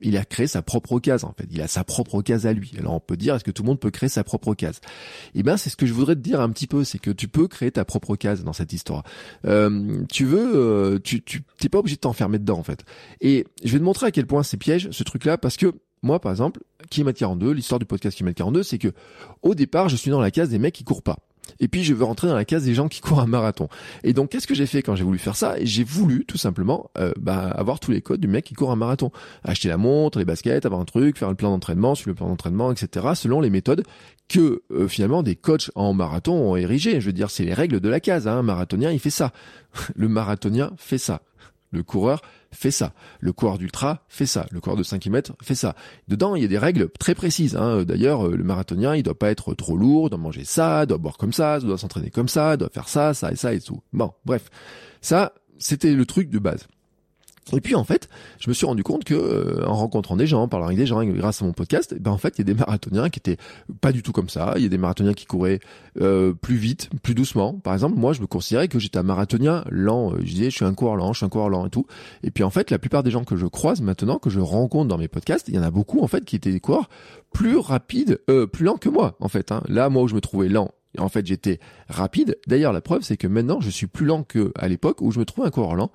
[0.01, 1.47] il a créé sa propre case en fait.
[1.51, 2.73] Il a sa propre case à lui.
[2.79, 4.81] Alors on peut dire, est-ce que tout le monde peut créer sa propre case?
[5.35, 7.29] Eh ben, c'est ce que je voudrais te dire un petit peu, c'est que tu
[7.29, 9.03] peux créer ta propre case dans cette histoire.
[9.47, 12.85] Euh, tu veux, euh, tu, tu, t'es pas obligé de t'enfermer dedans en fait.
[13.21, 15.73] Et je vais te montrer à quel point c'est piège ce truc-là, parce que
[16.03, 18.93] moi, par exemple, Kilomètre 42, l'histoire du podcast Kilomètre 42, c'est que
[19.43, 21.19] au départ, je suis dans la case des mecs qui courent pas.
[21.61, 23.69] Et puis je veux rentrer dans la case des gens qui courent un marathon.
[24.03, 25.55] Et donc qu'est-ce que j'ai fait quand j'ai voulu faire ça?
[25.63, 28.77] J'ai voulu tout simplement euh, bah, avoir tous les codes du mec qui court un
[28.77, 29.11] marathon.
[29.45, 32.29] Acheter la montre, les baskets, avoir un truc, faire le plan d'entraînement, suivre le plan
[32.29, 33.09] d'entraînement, etc.
[33.15, 33.85] Selon les méthodes
[34.29, 37.01] que euh, finalement des coachs en marathon ont érigées.
[37.01, 38.27] Je veux dire, c'est les règles de la case.
[38.27, 38.39] Hein.
[38.39, 39.33] Un marathonien, il fait ça.
[39.95, 41.21] Le marathonien fait ça.
[41.75, 42.93] Le coureur fait ça.
[43.21, 44.47] Le coureur d'ultra fait ça.
[44.53, 45.75] Le coureur de 5 km fait ça.
[46.07, 47.57] Dedans, il y a des règles très précises.
[47.57, 47.83] Hein.
[47.83, 51.17] D'ailleurs, euh, le marathonien, il doit pas être trop lourd, doit manger ça, doit boire
[51.17, 53.83] comme ça, doit s'entraîner comme ça, doit faire ça, ça et ça et tout.
[53.93, 54.51] Bon, bref.
[55.01, 56.69] Ça, c'était le truc de base.
[57.53, 58.09] Et puis en fait,
[58.41, 60.87] je me suis rendu compte que euh, en rencontrant des gens, en parlant avec des
[60.87, 63.37] gens, grâce à mon podcast, ben en fait, il y a des marathoniens qui étaient
[63.81, 64.55] pas du tout comme ça.
[64.57, 65.61] Il y a des marathoniens qui couraient
[66.01, 67.53] euh, plus vite, plus doucement.
[67.55, 70.13] Par exemple, moi, je me considérais que j'étais un marathonien lent.
[70.13, 71.87] Euh, je disais, je suis un coureur lent, je suis un coureur lent et tout.
[72.23, 74.89] Et puis en fait, la plupart des gens que je croise maintenant, que je rencontre
[74.89, 76.89] dans mes podcasts, il y en a beaucoup en fait qui étaient des coureurs
[77.33, 78.21] plus rapides,
[78.53, 79.53] plus lents que moi en fait.
[79.53, 79.63] Hein.
[79.69, 82.39] Là, moi où je me trouvais lent en fait, j'étais rapide.
[82.47, 85.25] D'ailleurs, la preuve, c'est que maintenant, je suis plus lent qu'à l'époque où je me
[85.25, 85.91] trouvais un coureur lent.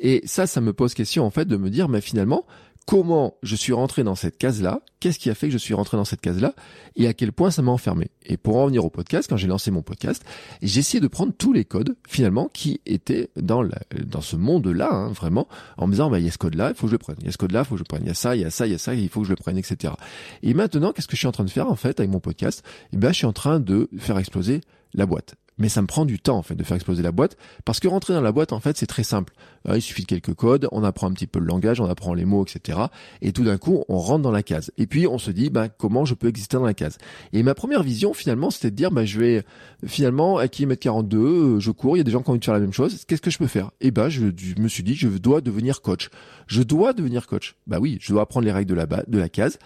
[0.00, 2.46] Et ça, ça me pose question, en fait, de me dire, mais finalement,
[2.86, 5.96] comment je suis rentré dans cette case-là, qu'est-ce qui a fait que je suis rentré
[5.96, 6.54] dans cette case-là,
[6.96, 8.10] et à quel point ça m'a enfermé.
[8.26, 10.24] Et pour en venir au podcast, quand j'ai lancé mon podcast,
[10.62, 14.88] j'ai essayé de prendre tous les codes, finalement, qui étaient dans, la, dans ce monde-là,
[14.92, 16.94] hein, vraiment, en me disant, bah, il y a ce code-là, il faut que je
[16.94, 18.10] le prenne, il y a ce code-là, il faut que je le prenne, il y
[18.10, 19.36] a ça, il y a ça, il y a ça, il faut que je le
[19.36, 19.94] prenne, etc.
[20.42, 22.62] Et maintenant, qu'est-ce que je suis en train de faire, en fait, avec mon podcast?
[22.92, 24.60] Eh ben, je suis en train de faire exploser
[24.94, 25.36] la boîte.
[25.58, 27.88] Mais ça me prend du temps en fait de faire exploser la boîte parce que
[27.88, 29.32] rentrer dans la boîte en fait c'est très simple.
[29.68, 32.12] Euh, il suffit de quelques codes, on apprend un petit peu le langage, on apprend
[32.14, 32.78] les mots, etc.
[33.22, 34.70] Et tout d'un coup on rentre dans la case.
[34.78, 36.98] Et puis on se dit bah comment je peux exister dans la case?
[37.32, 39.44] Et ma première vision finalement c'était de dire bah je vais
[39.86, 42.40] finalement à qui 42 euh, je cours, il y a des gens qui ont envie
[42.40, 43.04] de faire la même chose.
[43.06, 43.70] Qu'est-ce que je peux faire?
[43.80, 46.08] Et bah je, je, me suis dit je dois devenir coach.
[46.46, 47.54] Je dois devenir coach.
[47.66, 49.58] Bah oui, je dois apprendre les règles de la de la case.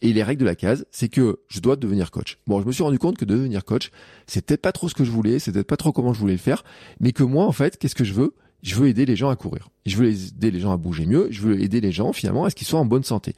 [0.00, 2.38] Et les règles de la case, c'est que je dois devenir coach.
[2.46, 3.90] Bon, je me suis rendu compte que devenir coach,
[4.26, 6.38] peut-être pas trop ce que je voulais, c'est peut-être pas trop comment je voulais le
[6.38, 6.64] faire,
[7.00, 8.34] mais que moi, en fait, qu'est-ce que je veux?
[8.62, 9.68] Je veux aider les gens à courir.
[9.86, 11.28] Je veux aider les gens à bouger mieux.
[11.30, 13.34] Je veux aider les gens, finalement, à ce qu'ils soient en bonne santé.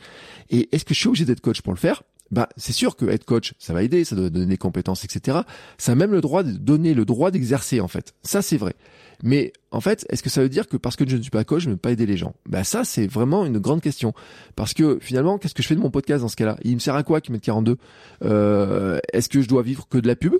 [0.49, 2.03] Et est-ce que je suis obligé d'être coach pour le faire?
[2.31, 5.39] Bah, c'est sûr que être coach, ça va aider, ça doit donner des compétences, etc.
[5.79, 8.15] Ça a même le droit de donner le droit d'exercer, en fait.
[8.23, 8.75] Ça, c'est vrai.
[9.23, 11.45] Mais en fait, est-ce que ça veut dire que parce que je ne suis pas
[11.45, 12.35] coach, je ne peux pas aider les gens?
[12.47, 14.15] Bah ça, c'est vraiment une grande question.
[14.57, 16.57] Parce que finalement, qu'est-ce que je fais de mon podcast dans ce cas-là?
[16.63, 17.77] Il me sert à quoi qui mette 42
[18.25, 20.35] euh, Est-ce que je dois vivre que de la pub?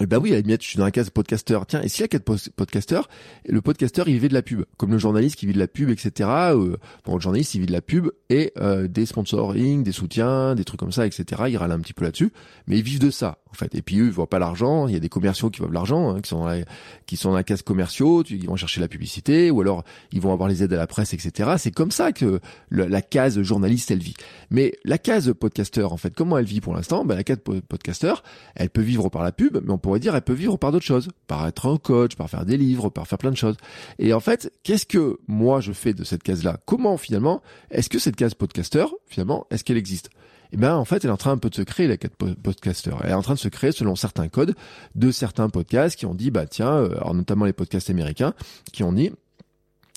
[0.00, 1.66] Eh ben oui, limite, je suis dans la case podcasteur.
[1.66, 2.24] Tiens, et s'il y a quatre
[2.56, 3.08] podcasteurs,
[3.46, 5.88] le podcasteur, il vit de la pub, comme le journaliste qui vit de la pub,
[5.88, 6.28] etc.
[6.28, 10.56] Euh, bon, le journaliste, il vit de la pub et euh, des sponsoring, des soutiens,
[10.56, 11.42] des trucs comme ça, etc.
[11.48, 12.32] Il râle un petit peu là-dessus,
[12.66, 13.72] mais ils vivent de ça, en fait.
[13.76, 14.88] Et puis eux, ils voient pas l'argent.
[14.88, 16.64] Il y a des commerciaux qui voient l'argent, hein, qui sont dans la,
[17.06, 20.32] qui sont dans la case commerciaux, ils vont chercher la publicité, ou alors ils vont
[20.32, 21.52] avoir les aides à la presse, etc.
[21.58, 22.40] C'est comme ça que
[22.72, 24.14] la case journaliste, elle vit.
[24.50, 27.04] Mais la case podcasteur, en fait, comment elle vit pour l'instant?
[27.04, 28.24] Ben, La case podcasteur,
[28.56, 31.46] elle peut vivre par la pub, pourrait dire elle peut vivre par d'autres choses, par
[31.46, 33.56] être un coach, par faire des livres, par faire plein de choses.
[33.98, 36.58] Et en fait, qu'est-ce que moi je fais de cette case-là?
[36.64, 40.08] Comment finalement est-ce que cette case podcaster finalement est-ce qu'elle existe?
[40.52, 42.12] Eh ben en fait, elle est en train un peu de se créer la case
[42.42, 42.92] podcaster.
[43.02, 44.54] Elle est en train de se créer selon certains codes
[44.94, 48.32] de certains podcasts qui ont dit bah tiens, euh, alors notamment les podcasts américains
[48.72, 49.10] qui ont dit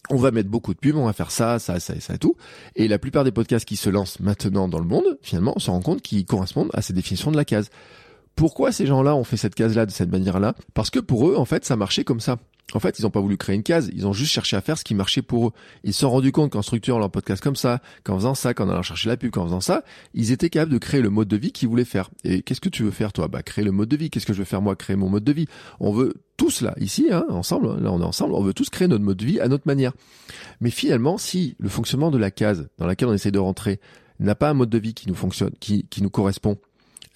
[0.10, 2.18] on va mettre beaucoup de pubs, on va faire ça, ça, ça et ça et
[2.18, 2.36] tout.
[2.76, 5.72] Et la plupart des podcasts qui se lancent maintenant dans le monde, finalement, on se
[5.72, 7.70] rend compte qu'ils correspondent à ces définitions de la case.
[8.38, 10.54] Pourquoi ces gens-là ont fait cette case-là de cette manière-là?
[10.76, 12.38] Parce que pour eux, en fait, ça marchait comme ça.
[12.74, 14.78] En fait, ils n'ont pas voulu créer une case, ils ont juste cherché à faire
[14.78, 15.52] ce qui marchait pour eux.
[15.84, 18.70] Ils se sont rendus compte qu'en structurant leur podcast comme ça, qu'en faisant ça, qu'en
[18.70, 21.36] allant chercher la pub, qu'en faisant ça, ils étaient capables de créer le mode de
[21.36, 22.12] vie qu'ils voulaient faire.
[22.24, 23.28] Et qu'est-ce que tu veux faire toi?
[23.28, 24.12] Bah créer le mode de vie.
[24.12, 25.48] Qu'est-ce que je veux faire moi Créer mon mode de vie?
[25.80, 28.88] On veut tous là, ici, hein, ensemble, là on est ensemble, on veut tous créer
[28.88, 29.94] notre mode de vie à notre manière.
[30.62, 33.80] Mais finalement, si le fonctionnement de la case dans laquelle on essaie de rentrer
[34.20, 36.60] n'a pas un mode de vie qui nous fonctionne, qui nous correspond,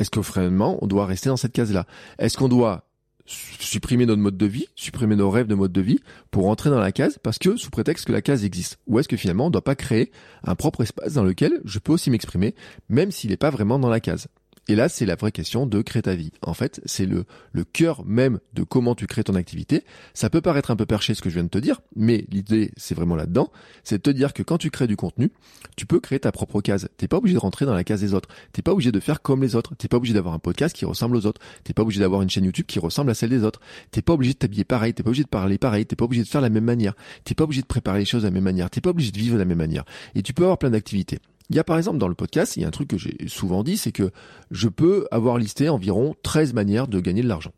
[0.01, 1.85] est-ce que vraiment on doit rester dans cette case-là?
[2.19, 2.85] Est-ce qu'on doit
[3.25, 5.99] supprimer notre mode de vie, supprimer nos rêves de mode de vie
[6.31, 8.79] pour rentrer dans la case parce que sous prétexte que la case existe?
[8.87, 10.11] Ou est-ce que finalement on ne doit pas créer
[10.43, 12.55] un propre espace dans lequel je peux aussi m'exprimer
[12.89, 14.27] même s'il n'est pas vraiment dans la case?
[14.71, 16.31] Et là, c'est la vraie question de créer ta vie.
[16.41, 19.83] En fait, c'est le, le cœur même de comment tu crées ton activité.
[20.13, 22.71] Ça peut paraître un peu perché ce que je viens de te dire, mais l'idée,
[22.77, 23.51] c'est vraiment là-dedans.
[23.83, 25.29] C'est de te dire que quand tu crées du contenu,
[25.75, 26.87] tu peux créer ta propre case.
[26.95, 28.29] T'es pas obligé de rentrer dans la case des autres.
[28.53, 29.75] T'es pas obligé de faire comme les autres.
[29.75, 31.41] T'es pas obligé d'avoir un podcast qui ressemble aux autres.
[31.65, 33.59] T'es pas obligé d'avoir une chaîne YouTube qui ressemble à celle des autres.
[33.91, 34.93] T'es pas obligé de t'habiller pareil.
[34.93, 35.85] T'es pas obligé de parler pareil.
[35.85, 36.93] T'es pas obligé de faire la même manière.
[37.25, 38.69] T'es pas obligé de préparer les choses de la même manière.
[38.69, 39.83] T'es pas obligé de vivre de la même manière.
[40.15, 41.19] Et tu peux avoir plein d'activités.
[41.51, 43.27] Il y a par exemple dans le podcast, il y a un truc que j'ai
[43.27, 44.11] souvent dit, c'est que
[44.51, 47.51] je peux avoir listé environ 13 manières de gagner de l'argent.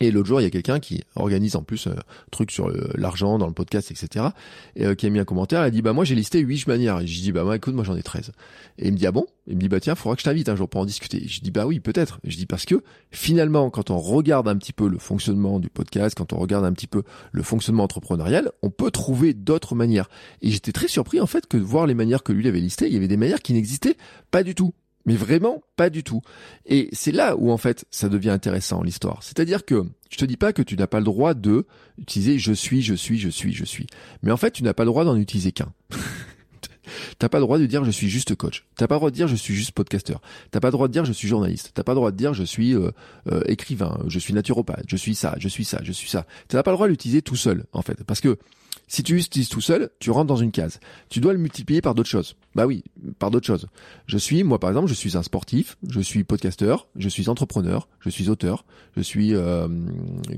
[0.00, 1.96] Et l'autre jour, il y a quelqu'un qui organise en plus un
[2.30, 4.26] truc sur l'argent dans le podcast, etc.
[4.74, 5.60] Et euh, qui a mis un commentaire.
[5.60, 7.00] Elle a dit bah moi j'ai listé huit manières.
[7.00, 8.32] Et je dis bah moi écoute moi j'en ai 13.
[8.78, 9.26] Et il me dit ah bon?
[9.46, 11.24] Il me dit bah tiens faudra que je t'invite un jour pour en discuter.
[11.24, 12.20] Et je dis bah oui peut-être.
[12.24, 16.14] Je dis parce que finalement quand on regarde un petit peu le fonctionnement du podcast,
[16.14, 20.10] quand on regarde un petit peu le fonctionnement entrepreneurial, on peut trouver d'autres manières.
[20.42, 22.86] Et j'étais très surpris en fait que de voir les manières que lui avait listées,
[22.86, 23.96] il y avait des manières qui n'existaient
[24.30, 24.74] pas du tout.
[25.06, 26.20] Mais vraiment pas du tout.
[26.66, 29.22] Et c'est là où en fait ça devient intéressant l'histoire.
[29.22, 31.64] C'est-à-dire que je te dis pas que tu n'as pas le droit de
[31.98, 33.86] utiliser je suis, je suis, je suis, je suis.
[34.22, 35.72] Mais en fait tu n'as pas le droit d'en utiliser qu'un.
[37.18, 38.64] T'as pas le droit de dire je suis juste coach.
[38.76, 40.20] T'as pas le droit de dire je suis juste podcasteur.
[40.50, 41.72] T'as pas le droit de dire je suis journaliste.
[41.74, 42.90] T'as pas le droit de dire je suis euh,
[43.30, 46.26] euh, écrivain, je suis naturopathe, je suis ça, je suis ça, je suis ça.
[46.48, 48.38] T'as pas le droit de l'utiliser tout seul en fait, parce que
[48.88, 50.78] si tu l'utilises tout seul, tu rentres dans une case.
[51.08, 52.36] Tu dois le multiplier par d'autres choses.
[52.54, 52.84] Bah oui,
[53.18, 53.66] par d'autres choses.
[54.06, 57.88] Je suis, moi par exemple, je suis un sportif, je suis podcasteur, je suis entrepreneur,
[58.00, 58.64] je suis auteur,
[58.96, 59.68] je suis, euh,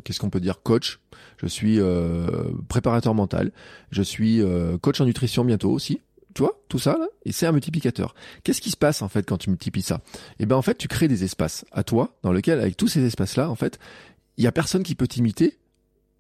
[0.03, 0.99] qu'est-ce qu'on peut dire, coach,
[1.37, 3.53] je suis euh, préparateur mental,
[3.91, 6.01] je suis euh, coach en nutrition bientôt aussi.
[6.35, 8.15] Tu vois, tout ça, là, et c'est un multiplicateur.
[8.45, 10.01] Qu'est-ce qui se passe en fait quand tu multiplies ça?
[10.39, 13.05] Eh ben en fait, tu crées des espaces à toi dans lesquels, avec tous ces
[13.05, 13.79] espaces-là, en fait,
[14.37, 15.59] il y a personne qui peut t'imiter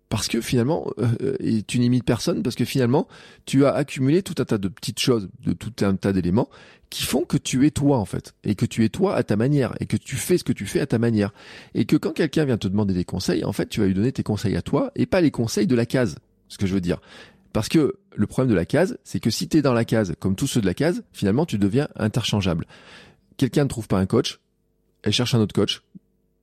[0.09, 3.09] parce que finalement, euh, et tu n'imites personne, parce que finalement,
[3.44, 6.49] tu as accumulé tout un tas de petites choses, de tout un tas d'éléments
[6.90, 9.37] qui font que tu es toi en fait, et que tu es toi à ta
[9.37, 11.33] manière, et que tu fais ce que tu fais à ta manière,
[11.75, 14.12] et que quand quelqu'un vient te demander des conseils, en fait, tu vas lui donner
[14.12, 16.16] tes conseils à toi, et pas les conseils de la case,
[16.49, 17.01] ce que je veux dire.
[17.53, 20.14] Parce que le problème de la case, c'est que si tu es dans la case,
[20.18, 22.66] comme tous ceux de la case, finalement, tu deviens interchangeable.
[23.37, 24.40] Quelqu'un ne trouve pas un coach,
[25.03, 25.83] elle cherche un autre coach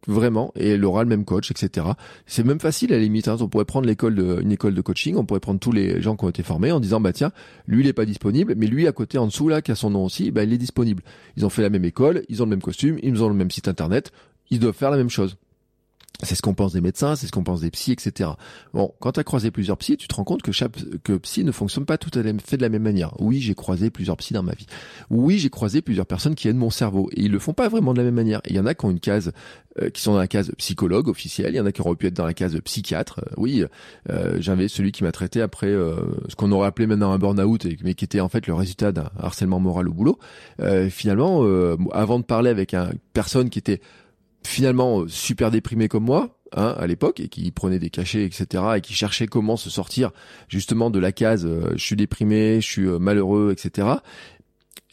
[0.07, 1.87] vraiment, et elle aura le même coach, etc.
[2.25, 3.27] C'est même facile à la limite.
[3.27, 3.37] Hein.
[3.39, 6.15] On pourrait prendre l'école de, une école de coaching, on pourrait prendre tous les gens
[6.15, 7.31] qui ont été formés en disant bah tiens,
[7.67, 9.89] lui il est pas disponible, mais lui à côté en dessous là qui a son
[9.89, 11.03] nom aussi, bah il est disponible.
[11.37, 13.51] Ils ont fait la même école, ils ont le même costume, ils ont le même
[13.51, 14.11] site internet,
[14.49, 15.37] ils doivent faire la même chose.
[16.23, 18.31] C'est ce qu'on pense des médecins, c'est ce qu'on pense des psys, etc.
[18.73, 20.71] Bon, quand tu as croisé plusieurs psys, tu te rends compte que chaque
[21.03, 23.13] que psy ne fonctionne pas tout à fait de la même manière.
[23.19, 24.65] Oui, j'ai croisé plusieurs psys dans ma vie.
[25.09, 27.93] Oui, j'ai croisé plusieurs personnes qui aident mon cerveau et ils le font pas vraiment
[27.93, 28.41] de la même manière.
[28.47, 29.31] Il y en a qui ont une case
[29.81, 32.07] euh, qui sont dans la case psychologue officielle, il y en a qui auraient pu
[32.07, 33.19] être dans la case psychiatre.
[33.19, 33.65] Euh, oui,
[34.09, 37.93] euh, j'avais celui qui m'a traité après ce qu'on aurait appelé maintenant un burn-out, mais
[37.93, 40.17] qui était en fait le résultat d'un harcèlement moral au boulot.
[40.89, 41.43] finalement,
[41.91, 43.81] avant de parler avec une personne qui était
[44.45, 48.63] finalement euh, super déprimé comme moi hein, à l'époque et qui prenait des cachets etc
[48.77, 50.11] et qui cherchait comment se sortir
[50.47, 53.87] justement de la case euh, je suis déprimé je suis euh, malheureux etc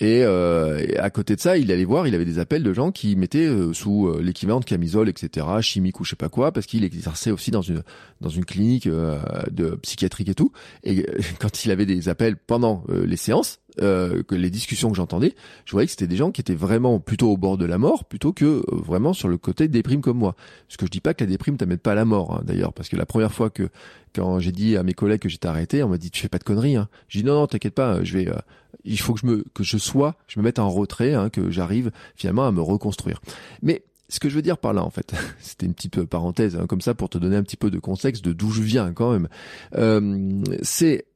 [0.01, 3.15] et, à côté de ça, il allait voir, il avait des appels de gens qui
[3.15, 7.31] mettaient sous l'équivalent de camisole, etc., chimique ou je sais pas quoi, parce qu'il exerçait
[7.31, 7.85] aussi dans une
[8.21, 10.51] dans une clinique de psychiatrique et tout.
[10.83, 11.07] Et
[11.39, 15.73] quand il avait des appels pendant les séances, euh, que les discussions que j'entendais, je
[15.73, 18.33] voyais que c'était des gens qui étaient vraiment plutôt au bord de la mort, plutôt
[18.33, 20.35] que euh, vraiment sur le côté déprime comme moi.
[20.69, 22.73] Ce que je dis pas que la déprime t'amène pas à la mort, hein, d'ailleurs,
[22.73, 23.69] parce que la première fois que
[24.15, 26.39] quand j'ai dit à mes collègues que j'étais arrêté, on m'a dit tu fais pas
[26.39, 26.77] de conneries.
[26.77, 26.89] Hein.
[27.09, 28.37] J'ai dit non non t'inquiète pas, je vais, euh,
[28.85, 31.51] il faut que je me que je sois, je me mette en retrait, hein, que
[31.51, 33.21] j'arrive finalement à me reconstruire.
[33.63, 36.67] Mais ce que je veux dire par là, en fait, c'était une petite parenthèse hein,
[36.67, 39.13] comme ça pour te donner un petit peu de contexte de d'où je viens quand
[39.13, 39.29] même.
[39.77, 41.07] Euh, c'est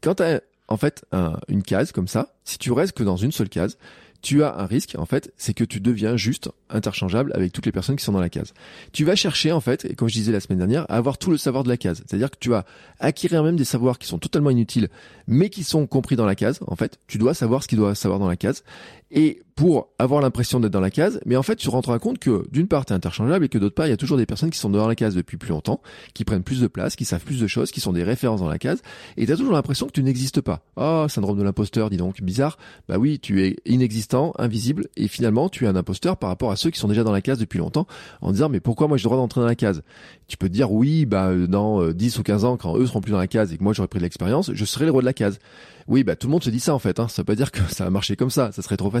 [0.00, 1.04] quand t'as en fait
[1.48, 3.76] une case comme ça, si tu restes que dans une seule case,
[4.20, 7.70] tu as un risque, en fait, c'est que tu deviens juste interchangeable avec toutes les
[7.72, 8.52] personnes qui sont dans la case.
[8.92, 11.36] Tu vas chercher, en fait, comme je disais la semaine dernière, à avoir tout le
[11.36, 12.02] savoir de la case.
[12.04, 12.64] C'est-à-dire que tu vas
[12.98, 14.88] acquérir même des savoirs qui sont totalement inutiles,
[15.28, 16.58] mais qui sont compris dans la case.
[16.66, 18.64] En fait, tu dois savoir ce qu'il doit savoir dans la case.
[19.10, 22.44] Et pour avoir l'impression d'être dans la case, mais en fait, tu rends compte que
[22.52, 24.50] d'une part, tu es interchangeable et que d'autre part, il y a toujours des personnes
[24.50, 25.80] qui sont dans la case depuis plus longtemps,
[26.14, 28.48] qui prennent plus de place, qui savent plus de choses, qui sont des références dans
[28.48, 28.82] la case,
[29.16, 30.60] et tu as toujours l'impression que tu n'existes pas.
[30.76, 32.58] Oh, syndrome de l'imposteur, dis donc, bizarre.
[32.88, 36.56] Bah oui, tu es inexistant, invisible, et finalement, tu es un imposteur par rapport à
[36.56, 37.86] ceux qui sont déjà dans la case depuis longtemps,
[38.20, 39.82] en disant, mais pourquoi moi j'ai le droit d'entrer dans la case?
[40.28, 43.00] Tu peux te dire, oui, bah dans 10 euh, ou 15 ans, quand eux seront
[43.00, 45.00] plus dans la case et que moi j'aurai pris de l'expérience, je serai le roi
[45.00, 45.38] de la case.
[45.88, 47.00] Oui, bah tout le monde se dit ça en fait.
[47.00, 47.08] Hein.
[47.08, 48.52] Ça veut pas dire que ça va marcher comme ça.
[48.52, 48.97] Ça serait trop facile.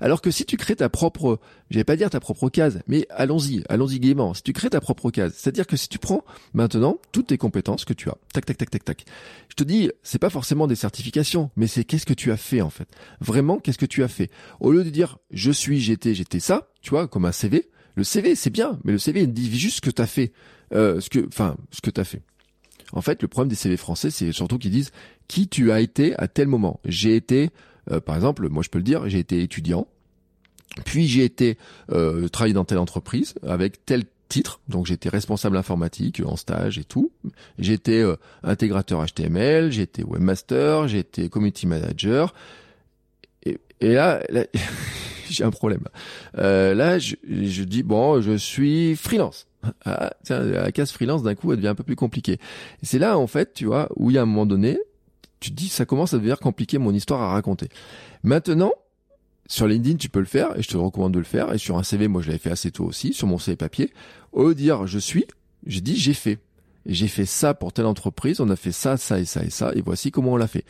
[0.00, 1.38] Alors que si tu crées ta propre,
[1.70, 4.34] j'allais pas dire ta propre case, mais allons-y, allons-y gaiement.
[4.34, 7.84] Si tu crées ta propre case, c'est-à-dire que si tu prends maintenant toutes tes compétences
[7.84, 9.04] que tu as, tac tac tac tac tac.
[9.48, 12.60] Je te dis, c'est pas forcément des certifications, mais c'est qu'est-ce que tu as fait
[12.60, 12.88] en fait?
[13.20, 14.30] Vraiment, qu'est-ce que tu as fait?
[14.60, 17.68] Au lieu de dire je suis, j'étais, j'étais ça, tu vois, comme un CV.
[17.94, 20.32] Le CV, c'est bien, mais le CV dit juste ce que tu as fait,
[20.74, 22.22] euh, ce que, enfin, ce que tu as fait.
[22.92, 24.92] En fait, le problème des CV français, c'est surtout qu'ils disent
[25.28, 26.80] qui tu as été à tel moment?
[26.84, 27.50] J'ai été,
[27.90, 29.86] euh, par exemple, moi je peux le dire, j'ai été étudiant,
[30.84, 31.56] puis j'ai été
[31.90, 36.84] euh, travailler dans telle entreprise avec tel titre, donc j'étais responsable informatique en stage et
[36.84, 37.12] tout.
[37.58, 42.34] J'étais euh, intégrateur HTML, j'étais webmaster, j'étais community manager.
[43.44, 44.44] Et, et là, là
[45.30, 45.84] j'ai un problème.
[46.38, 49.46] Euh, là, je, je dis bon, je suis freelance.
[49.84, 52.38] Ah, tiens, la case freelance d'un coup, elle devient un peu plus compliquée.
[52.82, 54.78] C'est là, en fait, tu vois, où il y a un moment donné,
[55.40, 57.68] tu dis, ça commence à devenir compliqué mon histoire à raconter.
[58.22, 58.72] Maintenant,
[59.48, 61.52] sur LinkedIn, tu peux le faire, et je te recommande de le faire.
[61.52, 63.92] Et sur un CV, moi, je l'avais fait assez tôt aussi, sur mon CV papier.
[64.32, 65.26] Au dire je suis,
[65.66, 66.38] j'ai dit j'ai fait.
[66.88, 69.72] J'ai fait ça pour telle entreprise, on a fait ça, ça et ça et ça,
[69.74, 70.64] et voici comment on l'a fait.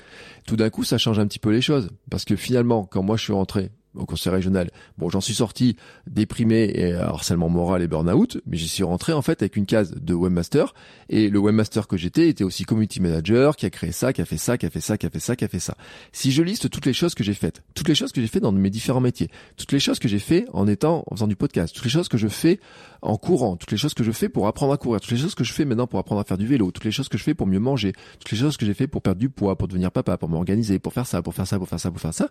[0.47, 1.91] Tout d'un coup, ça change un petit peu les choses.
[2.11, 4.71] Parce que finalement, quand moi je suis rentré au conseil régional.
[4.99, 9.23] Bon, j'en suis sorti déprimé et harcèlement moral et burn-out, mais j'y suis rentré en
[9.23, 10.75] fait avec une case de webmaster.
[11.09, 14.25] Et le webmaster que j'étais était aussi community manager, qui a créé ça, qui a
[14.25, 15.77] fait ça, qui a fait ça, qui a fait ça, qui a fait ça.
[16.13, 18.41] Si je liste toutes les choses que j'ai faites, toutes les choses que j'ai fait
[18.41, 21.37] dans mes différents métiers, toutes les choses que j'ai fait en étant, en faisant du
[21.37, 22.61] podcast, toutes les choses que je fais
[23.03, 25.35] en courant, toutes les choses que je fais pour apprendre à courir, toutes les choses
[25.35, 27.23] que je fais maintenant pour apprendre à faire du vélo, toutes les choses que je
[27.23, 29.69] fais pour mieux manger, toutes les choses que j'ai fait pour perdre du poids, pour
[29.69, 32.15] devenir papa, pour m'organiser, pour faire ça, pour faire ça, pour faire ça, pour faire
[32.15, 32.29] ça.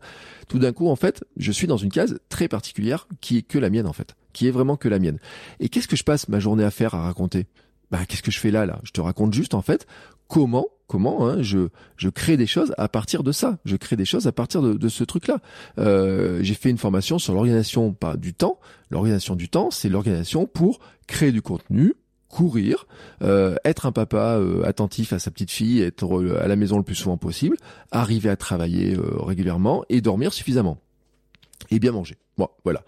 [0.47, 3.58] Tout d'un coup, en fait, je suis dans une case très particulière qui est que
[3.58, 5.20] la mienne, en fait, qui est vraiment que la mienne.
[5.60, 7.48] Et qu'est-ce que je passe ma journée à faire, à raconter?
[7.91, 8.80] Bah, qu'est-ce que je fais là, là?
[8.84, 9.88] Je te raconte juste, en fait,
[10.28, 14.06] comment comment hein, je je crée des choses à partir de ça je crée des
[14.06, 15.39] choses à partir de, de ce truc là
[15.80, 18.60] euh, j'ai fait une formation sur l'organisation pas du temps
[18.91, 21.96] l'organisation du temps c'est l'organisation pour créer du contenu
[22.28, 22.86] courir
[23.24, 26.78] euh, être un papa euh, attentif à sa petite fille être euh, à la maison
[26.78, 27.58] le plus souvent possible
[27.91, 30.80] arriver à travailler euh, régulièrement et dormir suffisamment
[31.72, 32.84] et bien manger bon voilà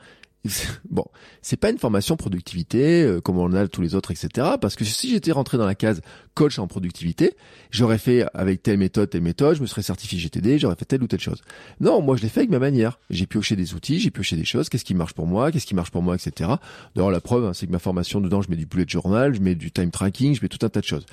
[0.90, 1.06] bon,
[1.42, 4.56] c'est pas une formation productivité euh, comme on a tous les autres, etc.
[4.62, 6.02] Parce que si j'étais rentré dans la case
[6.36, 7.36] coach en productivité,
[7.72, 11.04] j'aurais fait avec telle méthode, telle méthode, je me serais certifié GTD, j'aurais fait telle
[11.04, 11.42] ou telle chose.
[11.80, 13.00] Non, moi je l'ai fait avec ma manière.
[13.10, 15.76] J'ai pioché des outils, j'ai pioché des choses, qu'est-ce qui marche pour moi, qu'est-ce qui
[15.76, 16.52] marche pour moi, etc.
[16.96, 19.42] D'ailleurs, la preuve, hein, c'est que ma formation dedans, je mets du bullet journal, je
[19.42, 21.06] mets du time tracking, je mets tout un tas de choses.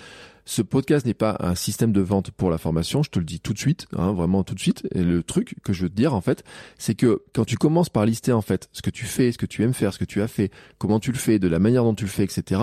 [0.46, 3.40] Ce podcast n'est pas un système de vente pour la formation, je te le dis
[3.40, 4.86] tout de suite, hein, vraiment tout de suite.
[4.94, 6.44] Et le truc que je veux te dire en fait,
[6.78, 9.46] c'est que quand tu commences par lister en fait ce que tu fais, ce que
[9.46, 11.84] tu aimes faire, ce que tu as fait, comment tu le fais, de la manière
[11.84, 12.60] dont tu le fais, etc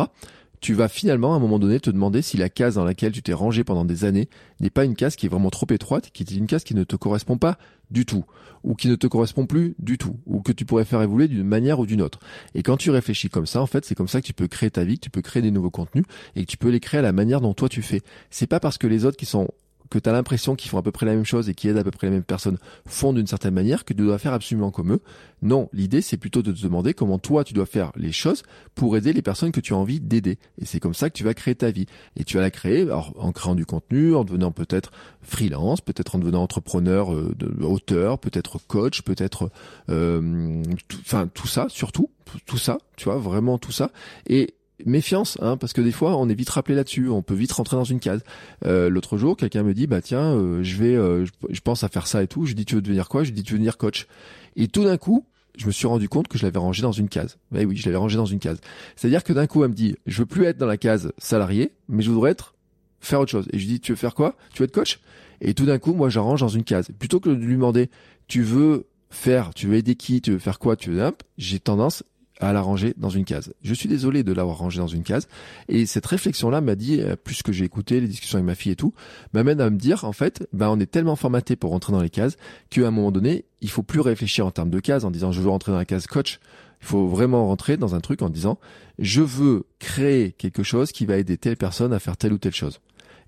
[0.61, 3.23] tu vas finalement à un moment donné te demander si la case dans laquelle tu
[3.23, 6.21] t'es rangé pendant des années n'est pas une case qui est vraiment trop étroite, qui
[6.21, 7.57] est une case qui ne te correspond pas
[7.89, 8.25] du tout,
[8.63, 11.43] ou qui ne te correspond plus du tout, ou que tu pourrais faire évoluer d'une
[11.43, 12.19] manière ou d'une autre.
[12.53, 14.69] Et quand tu réfléchis comme ça, en fait, c'est comme ça que tu peux créer
[14.69, 16.99] ta vie, que tu peux créer des nouveaux contenus, et que tu peux les créer
[16.99, 18.01] à la manière dont toi tu fais.
[18.29, 19.47] C'est pas parce que les autres qui sont
[19.91, 21.77] que tu as l'impression qu'ils font à peu près la même chose et qui aident
[21.77, 24.71] à peu près les mêmes personnes font d'une certaine manière que tu dois faire absolument
[24.71, 25.01] comme eux.
[25.41, 28.95] Non, l'idée c'est plutôt de te demander comment toi tu dois faire les choses pour
[28.95, 30.39] aider les personnes que tu as envie d'aider.
[30.57, 31.87] Et c'est comme ça que tu vas créer ta vie.
[32.15, 36.19] Et tu vas la créer en créant du contenu, en devenant peut-être freelance, peut-être en
[36.19, 39.51] devenant entrepreneur, euh, auteur, peut-être coach, peut-être,
[39.89, 40.63] euh,
[41.01, 42.09] enfin tout ça surtout,
[42.45, 43.91] tout ça, tu vois, vraiment tout ça.
[44.27, 47.51] Et méfiance, hein, parce que des fois on est vite rappelé là-dessus, on peut vite
[47.51, 48.23] rentrer dans une case.
[48.65, 51.89] Euh, L'autre jour, quelqu'un me dit bah tiens, euh, je vais, euh, je pense à
[51.89, 52.45] faire ça et tout.
[52.45, 53.23] Je dis tu veux devenir quoi?
[53.23, 54.07] Je dis tu veux devenir coach.
[54.55, 55.25] Et tout d'un coup,
[55.57, 57.37] je me suis rendu compte que je l'avais rangé dans une case.
[57.55, 58.59] Eh oui, je l'avais rangé dans une case.
[58.95, 61.71] C'est-à-dire que d'un coup, elle me dit je veux plus être dans la case salarié,
[61.87, 62.55] mais je voudrais être
[62.99, 63.47] faire autre chose.
[63.53, 64.35] Et je dis tu veux faire quoi?
[64.53, 64.99] Tu veux être coach?
[65.41, 66.89] Et tout d'un coup, moi, j'arrange dans une case.
[66.99, 67.89] Plutôt que de lui demander
[68.27, 72.03] tu veux faire, tu veux aider qui, tu veux faire quoi, tu veux j'ai tendance
[72.41, 73.53] à la ranger dans une case.
[73.61, 75.27] Je suis désolé de l'avoir rangé dans une case.
[75.69, 78.71] Et cette réflexion-là m'a dit, euh, plus que j'ai écouté les discussions avec ma fille
[78.71, 78.93] et tout,
[79.33, 82.09] m'amène à me dire, en fait, ben, on est tellement formaté pour rentrer dans les
[82.09, 82.35] cases
[82.69, 85.41] qu'à un moment donné, il faut plus réfléchir en termes de cases en disant je
[85.41, 86.39] veux rentrer dans la case coach.
[86.81, 88.59] Il faut vraiment rentrer dans un truc en disant
[88.97, 92.55] je veux créer quelque chose qui va aider telle personne à faire telle ou telle
[92.55, 92.79] chose.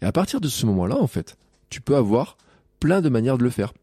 [0.02, 1.38] Et à partir de ce moment-là, en fait,
[1.70, 2.38] tu peux avoir
[2.80, 3.74] plein de manières de le faire.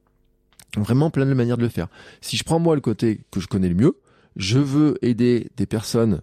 [0.76, 1.88] Vraiment plein de manières de le faire.
[2.20, 3.96] Si je prends moi le côté que je connais le mieux,
[4.36, 6.22] je veux aider des personnes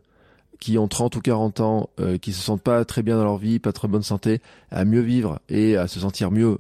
[0.60, 3.38] qui ont 30 ou 40 ans, euh, qui se sentent pas très bien dans leur
[3.38, 4.42] vie, pas très bonne santé,
[4.72, 6.58] à mieux vivre et à se sentir mieux,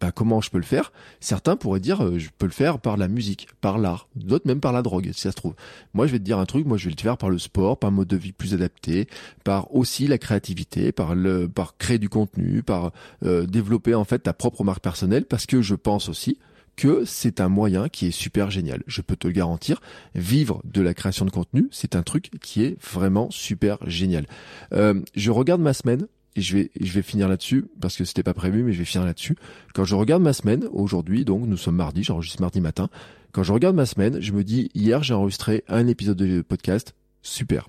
[0.00, 0.92] bah, comment je peux le faire?
[1.20, 4.60] Certains pourraient dire euh, je peux le faire par la musique, par l'art, d'autres même
[4.60, 5.54] par la drogue, si ça se trouve.
[5.94, 7.78] Moi, je vais te dire un truc, moi je vais le faire par le sport,
[7.78, 9.08] par un mode de vie plus adapté,
[9.42, 12.92] par aussi la créativité, par le par créer du contenu, par
[13.24, 16.38] euh, développer en fait ta propre marque personnelle parce que je pense aussi
[16.76, 18.82] que c'est un moyen qui est super génial.
[18.86, 19.80] Je peux te le garantir.
[20.14, 24.26] Vivre de la création de contenu, c'est un truc qui est vraiment super génial.
[24.72, 28.22] Euh, je regarde ma semaine et je vais, je vais finir là-dessus parce que c'était
[28.22, 29.36] pas prévu, mais je vais finir là-dessus.
[29.74, 32.90] Quand je regarde ma semaine aujourd'hui, donc nous sommes mardi, j'enregistre mardi matin.
[33.32, 36.94] Quand je regarde ma semaine, je me dis hier j'ai enregistré un épisode de podcast,
[37.22, 37.68] super.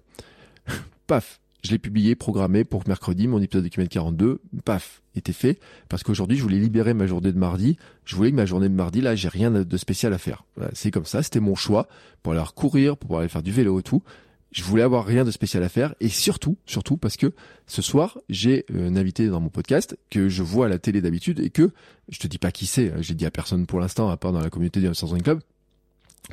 [1.08, 5.60] Paf, je l'ai publié, programmé pour mercredi, mon épisode de kilomètre 42, paf, était fait,
[5.90, 7.78] parce qu'aujourd'hui, je voulais libérer ma journée de mardi.
[8.06, 10.46] Je voulais que ma journée de mardi, là, j'ai rien de spécial à faire.
[10.74, 11.88] c'est comme ça, c'était mon choix,
[12.24, 14.02] pour aller courir, pour aller faire du vélo et tout.
[14.52, 17.34] Je voulais avoir rien de spécial à faire, et surtout, surtout, parce que
[17.66, 21.42] ce soir, j'ai un invité dans mon podcast que je vois à la télé d'habitude,
[21.42, 21.72] et que,
[22.08, 24.32] je te dis pas qui c'est, hein, j'ai dit à personne pour l'instant, à part
[24.32, 25.42] dans la communauté du Running Club,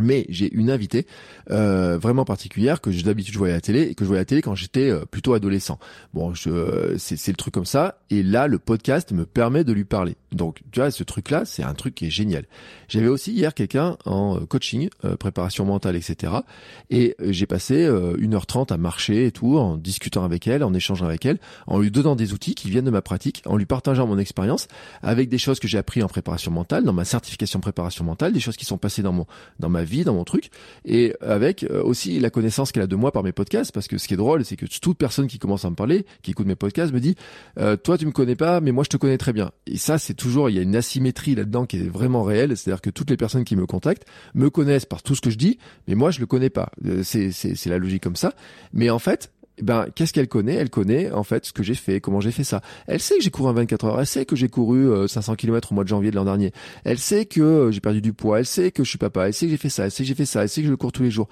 [0.01, 1.07] mais j'ai une invitée
[1.51, 4.23] euh, vraiment particulière que d'habitude je voyais à la télé et que je voyais à
[4.23, 5.79] la télé quand j'étais euh, plutôt adolescent.
[6.13, 7.99] Bon, je, c'est, le truc comme ça.
[8.11, 10.17] Et là, le podcast me permet de lui parler.
[10.33, 12.45] Donc, tu vois, ce truc-là, c'est un truc qui est génial.
[12.89, 16.33] J'avais aussi hier quelqu'un en euh, coaching, euh, préparation mentale, etc.
[16.91, 21.25] Et j'ai passé 1h30 à marcher et tout, en discutant avec elle, en échangeant avec
[21.27, 24.19] elle, en lui donnant des outils qui viennent de ma pratique, en lui partageant mon
[24.19, 24.69] expérience
[25.03, 28.41] avec des choses que j'ai appris en préparation mentale, dans ma certification préparation mentale, des
[28.41, 29.27] choses qui sont passées dans mon
[29.61, 30.51] dans ma vie, dans mon truc,
[30.85, 33.99] et avec euh, aussi la connaissance qu'elle a de moi par mes podcasts, parce que
[33.99, 36.47] ce qui est drôle, c'est que toute personne qui commence à me parler, qui écoute
[36.47, 37.15] mes podcasts, me dit,
[37.59, 39.51] euh, toi tu me connais pas, mais moi je te connais très bien.
[39.67, 42.81] Et ça, c'est toujours, il y a une asymétrie là-dedans qui est vraiment réelle, c'est-à-dire
[42.81, 45.59] que toutes les personnes qui me contactent me connaissent par tout ce que je dis,
[45.89, 46.71] mais moi je le connais pas.
[46.85, 48.33] Euh, c'est la logique comme ça.
[48.73, 49.31] Mais en fait,
[49.63, 50.55] ben, qu'est-ce qu'elle connaît?
[50.55, 52.61] Elle connaît en fait ce que j'ai fait, comment j'ai fait ça.
[52.87, 55.37] Elle sait que j'ai couru un 24 heures, elle sait que j'ai couru 500 euh,
[55.37, 56.53] km au mois de janvier de l'an dernier.
[56.85, 59.35] Elle sait que euh, j'ai perdu du poids, elle sait que je suis papa, elle
[59.35, 60.75] sait que j'ai fait ça, elle sait que j'ai fait ça, elle sait que je
[60.75, 61.29] cours tous les jours.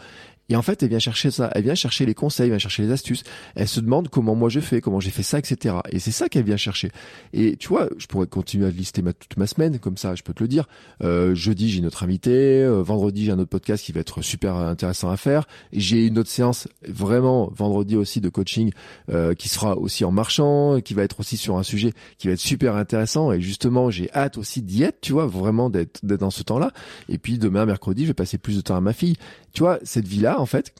[0.48, 2.82] Et en fait, elle vient chercher ça, elle vient chercher les conseils, elle vient chercher
[2.82, 3.22] les astuces,
[3.54, 5.76] elle se demande comment moi je fais, comment j'ai fait ça, etc.
[5.90, 6.90] Et c'est ça qu'elle vient chercher.
[7.32, 10.22] Et tu vois, je pourrais continuer à lister ma, toute ma semaine, comme ça, je
[10.22, 10.68] peux te le dire.
[11.02, 14.56] Euh, jeudi, j'ai notre invité, euh, vendredi, j'ai un autre podcast qui va être super
[14.56, 15.46] intéressant à faire.
[15.72, 18.72] J'ai une autre séance, vraiment, vendredi aussi, de coaching,
[19.10, 22.34] euh, qui sera aussi en marchant, qui va être aussi sur un sujet qui va
[22.34, 23.32] être super intéressant.
[23.32, 26.72] Et justement, j'ai hâte aussi d'y être, tu vois, vraiment d'être dans ce temps-là.
[27.08, 29.16] Et puis demain, mercredi, je vais passer plus de temps à ma fille.
[29.52, 30.31] Tu vois, cette vie-là,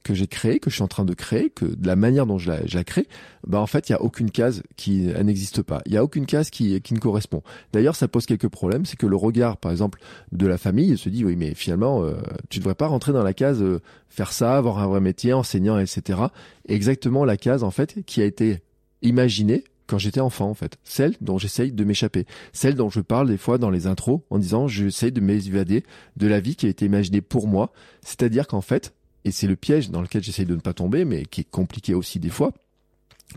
[0.03, 2.39] que j'ai créée, que je suis en train de créer, que de la manière dont
[2.39, 3.07] je la, crée,
[3.47, 5.83] bah en fait, il y a aucune case qui n'existe pas.
[5.87, 7.43] Il y a aucune case qui, qui ne correspond.
[7.73, 8.85] D'ailleurs, ça pose quelques problèmes.
[8.87, 10.01] C'est que le regard, par exemple,
[10.33, 12.15] de la famille se dit, oui, mais finalement, euh,
[12.51, 15.79] tu devrais pas rentrer dans la case euh, faire ça, avoir un vrai métier, enseignant,
[15.79, 16.21] etc.
[16.69, 18.63] Exactement la case, en fait, qui a été
[19.03, 22.25] imaginée quand j'étais enfant en fait, celle dont j'essaye de m'échapper,
[22.55, 25.85] celle dont je parle des fois dans les intros en disant j'essaye de m'évader
[26.17, 28.95] de la vie qui a été imaginée pour moi, c'est-à-dire qu'en fait,
[29.25, 31.95] et c'est le piège dans lequel j'essaye de ne pas tomber, mais qui est compliqué
[31.95, 32.53] aussi des fois,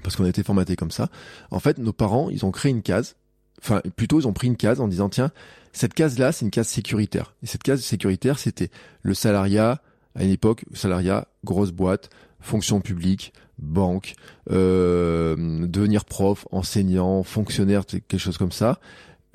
[0.03, 1.09] parce qu'on a été formaté comme ça,
[1.51, 3.15] en fait nos parents ils ont créé une case,
[3.61, 5.31] enfin plutôt ils ont pris une case en disant tiens,
[5.73, 8.69] cette case-là c'est une case sécuritaire, et cette case sécuritaire c'était
[9.01, 9.81] le salariat,
[10.15, 12.09] à une époque, salariat, grosse boîte,
[12.39, 14.15] fonction publique, banque,
[14.51, 18.79] euh, devenir prof, enseignant, fonctionnaire, quelque chose comme ça.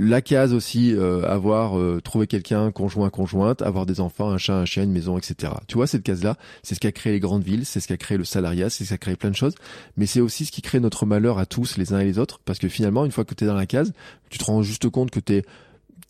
[0.02, 4.54] La case aussi, euh, avoir euh, trouvé quelqu'un, conjoint, conjointe, avoir des enfants, un chat,
[4.54, 5.52] un chien, une maison, etc.
[5.66, 7.92] Tu vois, cette case-là, c'est ce qui a créé les grandes villes, c'est ce qui
[7.92, 9.54] a créé le salariat, c'est ce qui a créé plein de choses,
[9.98, 12.40] mais c'est aussi ce qui crée notre malheur à tous, les uns et les autres,
[12.46, 13.92] parce que finalement, une fois que tu es dans la case,
[14.30, 15.44] tu te rends juste compte que t'es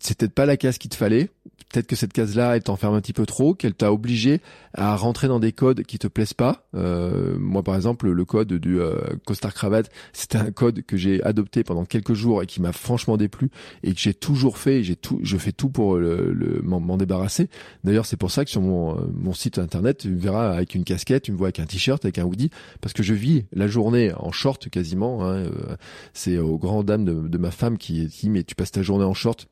[0.01, 1.29] c'est peut-être pas la case qu'il te fallait,
[1.71, 4.41] peut-être que cette case-là, elle t'enferme un petit peu trop, qu'elle t'a obligé
[4.73, 6.67] à rentrer dans des codes qui te plaisent pas.
[6.75, 8.95] Euh, moi, par exemple, le code du euh,
[9.25, 13.17] costard cravate, c'était un code que j'ai adopté pendant quelques jours et qui m'a franchement
[13.17, 13.49] déplu
[13.83, 14.83] et que j'ai toujours fait.
[14.83, 17.49] J'ai tout, je fais tout pour le, m'en débarrasser.
[17.83, 20.75] D'ailleurs, c'est pour ça que sur mon, euh, mon site internet, tu me verras avec
[20.75, 22.49] une casquette, tu me vois avec un t-shirt, avec un hoodie,
[22.81, 25.23] parce que je vis la journée en short quasiment.
[25.23, 25.75] Hein, euh,
[26.13, 29.05] c'est aux grandes dames de, de ma femme qui dit mais tu passes ta journée
[29.05, 29.47] en short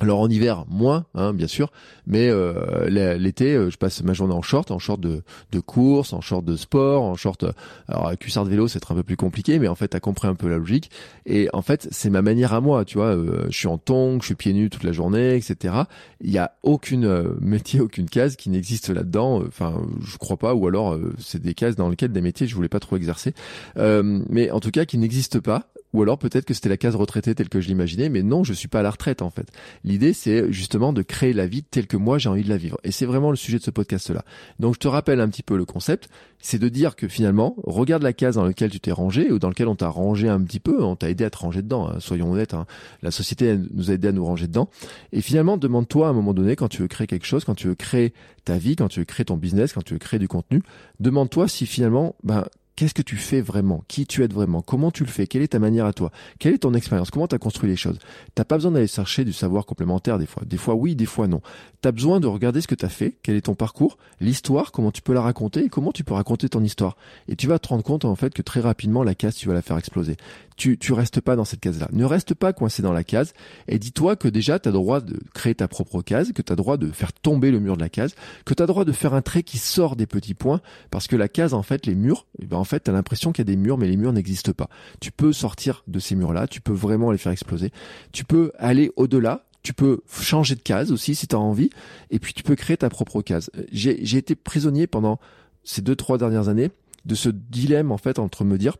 [0.00, 1.70] alors en hiver moins, hein, bien sûr,
[2.06, 2.88] mais euh,
[3.18, 5.22] l'été, euh, je passe ma journée en short, en short de,
[5.60, 7.44] course, en short de sport, en short.
[7.44, 7.52] Euh,
[7.88, 10.28] alors à cuissard de vélo, c'est un peu plus compliqué, mais en fait, t'as compris
[10.28, 10.90] un peu la logique.
[11.24, 13.16] Et en fait, c'est ma manière à moi, tu vois.
[13.48, 15.74] je suis en tongs, je suis pieds nus toute la journée, etc.
[16.20, 19.42] Il y a aucune métier, aucune case qui n'existe là-dedans.
[19.46, 22.68] Enfin, je crois pas, ou alors c'est des cases dans lesquelles des métiers je voulais
[22.68, 23.34] pas trop exercer,
[23.76, 27.34] mais en tout cas qui n'existent pas ou alors peut-être que c'était la case retraité
[27.34, 29.48] telle que je l'imaginais, mais non, je suis pas à la retraite en fait.
[29.84, 32.78] L'idée c'est justement de créer la vie telle que moi j'ai envie de la vivre.
[32.84, 34.24] Et c'est vraiment le sujet de ce podcast-là.
[34.58, 36.08] Donc je te rappelle un petit peu le concept,
[36.38, 39.48] c'est de dire que finalement, regarde la case dans laquelle tu t'es rangé ou dans
[39.48, 41.96] laquelle on t'a rangé un petit peu, on t'a aidé à te ranger dedans, hein.
[41.98, 42.66] soyons honnêtes, hein.
[43.02, 44.68] la société nous a aidé à nous ranger dedans.
[45.12, 47.68] Et finalement, demande-toi à un moment donné, quand tu veux créer quelque chose, quand tu
[47.68, 48.12] veux créer
[48.44, 50.62] ta vie, quand tu veux créer ton business, quand tu veux créer du contenu,
[51.00, 52.44] demande-toi si finalement, ben,
[52.76, 53.82] Qu'est-ce que tu fais vraiment?
[53.88, 54.60] Qui tu es vraiment?
[54.60, 55.26] Comment tu le fais?
[55.26, 56.12] Quelle est ta manière à toi?
[56.38, 57.10] Quelle est ton expérience?
[57.10, 57.98] Comment tu as construit les choses?
[58.34, 60.42] T'as pas besoin d'aller chercher du savoir complémentaire des fois.
[60.44, 61.40] Des fois oui, des fois non.
[61.80, 64.72] Tu as besoin de regarder ce que tu as fait, quel est ton parcours, l'histoire,
[64.72, 66.98] comment tu peux la raconter et comment tu peux raconter ton histoire.
[67.28, 69.54] Et tu vas te rendre compte en fait que très rapidement la case tu vas
[69.54, 70.16] la faire exploser.
[70.56, 71.88] Tu tu restes pas dans cette case-là.
[71.92, 73.32] Ne reste pas coincé dans la case
[73.68, 76.56] et dis-toi que déjà tu as droit de créer ta propre case, que tu as
[76.56, 79.14] droit de faire tomber le mur de la case, que tu as droit de faire
[79.14, 82.26] un trait qui sort des petits points parce que la case en fait les murs,
[82.40, 84.12] eh ben, en fait, tu as l'impression qu'il y a des murs, mais les murs
[84.12, 84.68] n'existent pas.
[85.00, 87.72] Tu peux sortir de ces murs-là, tu peux vraiment les faire exploser.
[88.12, 91.70] Tu peux aller au-delà, tu peux changer de case aussi si tu as envie,
[92.10, 93.50] et puis tu peux créer ta propre case.
[93.72, 95.18] J'ai été prisonnier pendant
[95.64, 96.70] ces deux, trois dernières années
[97.04, 98.76] de ce dilemme, en fait, entre me dire,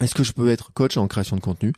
[0.00, 1.72] est-ce que je peux être coach en création de contenu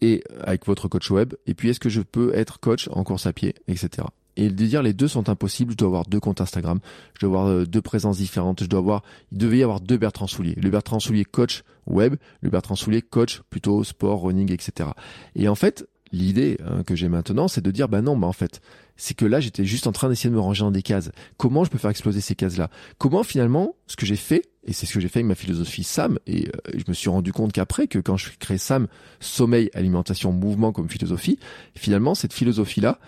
[0.00, 3.26] et avec votre coach web, et puis est-ce que je peux être coach en course
[3.26, 6.40] à pied, etc et de dire les deux sont impossibles, je dois avoir deux comptes
[6.40, 6.80] Instagram,
[7.14, 9.98] je dois avoir euh, deux présences différentes, je dois avoir, il devait y avoir deux
[9.98, 10.54] Bertrand Soulier.
[10.54, 14.90] Le Bertrand Soulier coach web, le Bertrand Soulier coach plutôt sport, running, etc.
[15.36, 18.32] Et en fait, l'idée hein, que j'ai maintenant, c'est de dire, bah non, bah en
[18.32, 18.60] fait,
[18.96, 21.10] c'est que là, j'étais juste en train d'essayer de me ranger dans des cases.
[21.36, 22.70] Comment je peux faire exploser ces cases-là?
[22.98, 25.84] Comment finalement, ce que j'ai fait, et c'est ce que j'ai fait avec ma philosophie
[25.84, 28.86] SAM, et euh, je me suis rendu compte qu'après, que quand je crée SAM,
[29.20, 31.38] sommeil, alimentation, mouvement comme philosophie,
[31.74, 32.98] finalement, cette philosophie-là,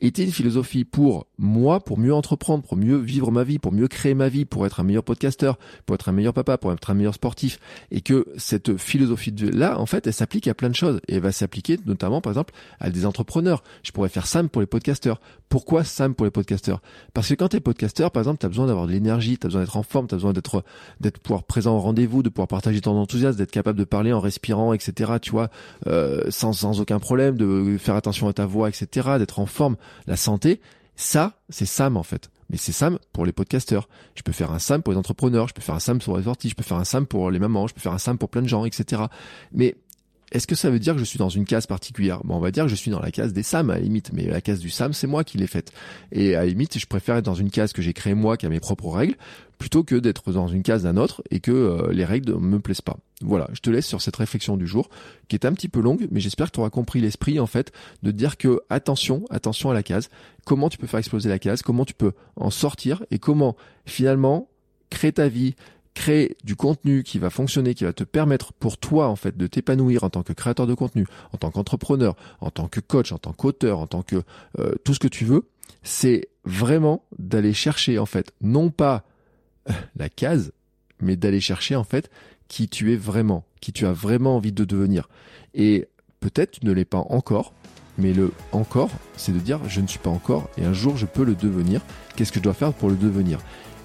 [0.00, 3.88] était une philosophie pour moi, pour mieux entreprendre, pour mieux vivre ma vie, pour mieux
[3.88, 6.90] créer ma vie, pour être un meilleur podcasteur, pour être un meilleur papa, pour être
[6.90, 7.58] un meilleur sportif.
[7.90, 11.00] Et que cette philosophie là, en fait, elle s'applique à plein de choses.
[11.08, 13.62] Et elle va s'appliquer notamment, par exemple, à des entrepreneurs.
[13.82, 15.20] Je pourrais faire Sam pour les podcasteurs.
[15.48, 16.80] Pourquoi Sam pour les podcasteurs?
[17.12, 19.46] Parce que quand tu es podcasteur, par exemple, tu as besoin d'avoir de l'énergie, tu
[19.46, 20.64] as besoin d'être en forme, tu as besoin d'être
[21.00, 24.20] d'être pouvoir présent au rendez-vous, de pouvoir partager ton enthousiasme, d'être capable de parler en
[24.20, 25.12] respirant, etc.
[25.22, 25.50] Tu vois,
[25.86, 29.10] euh, sans, sans aucun problème, de faire attention à ta voix, etc.
[29.18, 30.60] D'être en forme la santé,
[30.96, 32.30] ça, c'est Sam en fait.
[32.50, 33.88] Mais c'est Sam pour les podcasteurs.
[34.14, 36.22] Je peux faire un Sam pour les entrepreneurs, je peux faire un Sam pour les
[36.22, 38.28] sportifs, je peux faire un Sam pour les mamans, je peux faire un Sam pour
[38.28, 39.02] plein de gens, etc.
[39.52, 39.76] Mais
[40.34, 42.20] est-ce que ça veut dire que je suis dans une case particulière?
[42.24, 44.12] Bon, On va dire que je suis dans la case des Sam à la limite,
[44.12, 45.72] mais la case du Sam, c'est moi qui l'ai faite.
[46.12, 48.44] Et à la limite, je préfère être dans une case que j'ai créée moi, qui
[48.44, 49.14] a mes propres règles,
[49.58, 52.60] plutôt que d'être dans une case d'un autre et que euh, les règles ne me
[52.60, 52.96] plaisent pas.
[53.22, 54.88] Voilà, je te laisse sur cette réflexion du jour,
[55.28, 57.72] qui est un petit peu longue, mais j'espère que tu auras compris l'esprit en fait
[58.02, 60.10] de dire que attention, attention à la case,
[60.44, 63.04] comment tu peux faire exploser la case, comment tu peux en sortir?
[63.10, 64.48] Et comment finalement
[64.90, 65.54] crée ta vie,
[65.94, 69.46] crée du contenu qui va fonctionner, qui va te permettre pour toi en fait de
[69.46, 73.18] t'épanouir en tant que créateur de contenu, en tant qu'entrepreneur, en tant que coach, en
[73.18, 74.22] tant qu'auteur, en tant que
[74.58, 75.48] euh, tout ce que tu veux,
[75.82, 79.04] c'est vraiment d'aller chercher en fait non pas
[79.96, 80.52] la case,
[81.00, 82.10] mais d'aller chercher en fait
[82.48, 85.08] qui tu es vraiment, qui tu as vraiment envie de devenir.
[85.54, 85.88] Et
[86.20, 87.52] peut-être tu ne l'es pas encore,
[87.98, 91.06] mais le encore, c'est de dire je ne suis pas encore et un jour je
[91.06, 91.80] peux le devenir.
[92.16, 93.40] Qu'est-ce que je dois faire pour le devenir?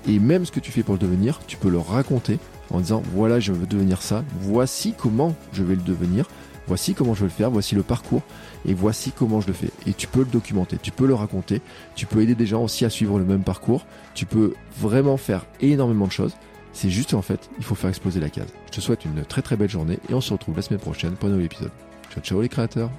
[0.08, 2.40] Et même ce que tu fais pour le devenir, tu peux le raconter
[2.72, 6.28] en disant voilà je veux devenir ça, voici comment je vais le devenir,
[6.68, 8.24] voici comment je vais le faire, voici le parcours
[8.66, 9.70] et voici comment je le fais.
[9.88, 11.62] Et tu peux le documenter, tu peux le raconter,
[11.96, 15.46] tu peux aider des gens aussi à suivre le même parcours, tu peux vraiment faire
[15.62, 16.34] énormément de choses.
[16.74, 18.54] C'est juste en fait, il faut faire exploser la case.
[18.68, 21.14] Je te souhaite une très très belle journée et on se retrouve la semaine prochaine
[21.14, 21.72] pour un nouvel épisode.
[22.12, 22.92] Ciao ciao les créateurs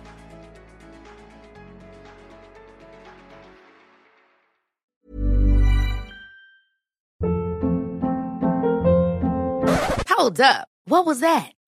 [10.21, 10.69] Hold up.
[10.85, 11.53] What was that?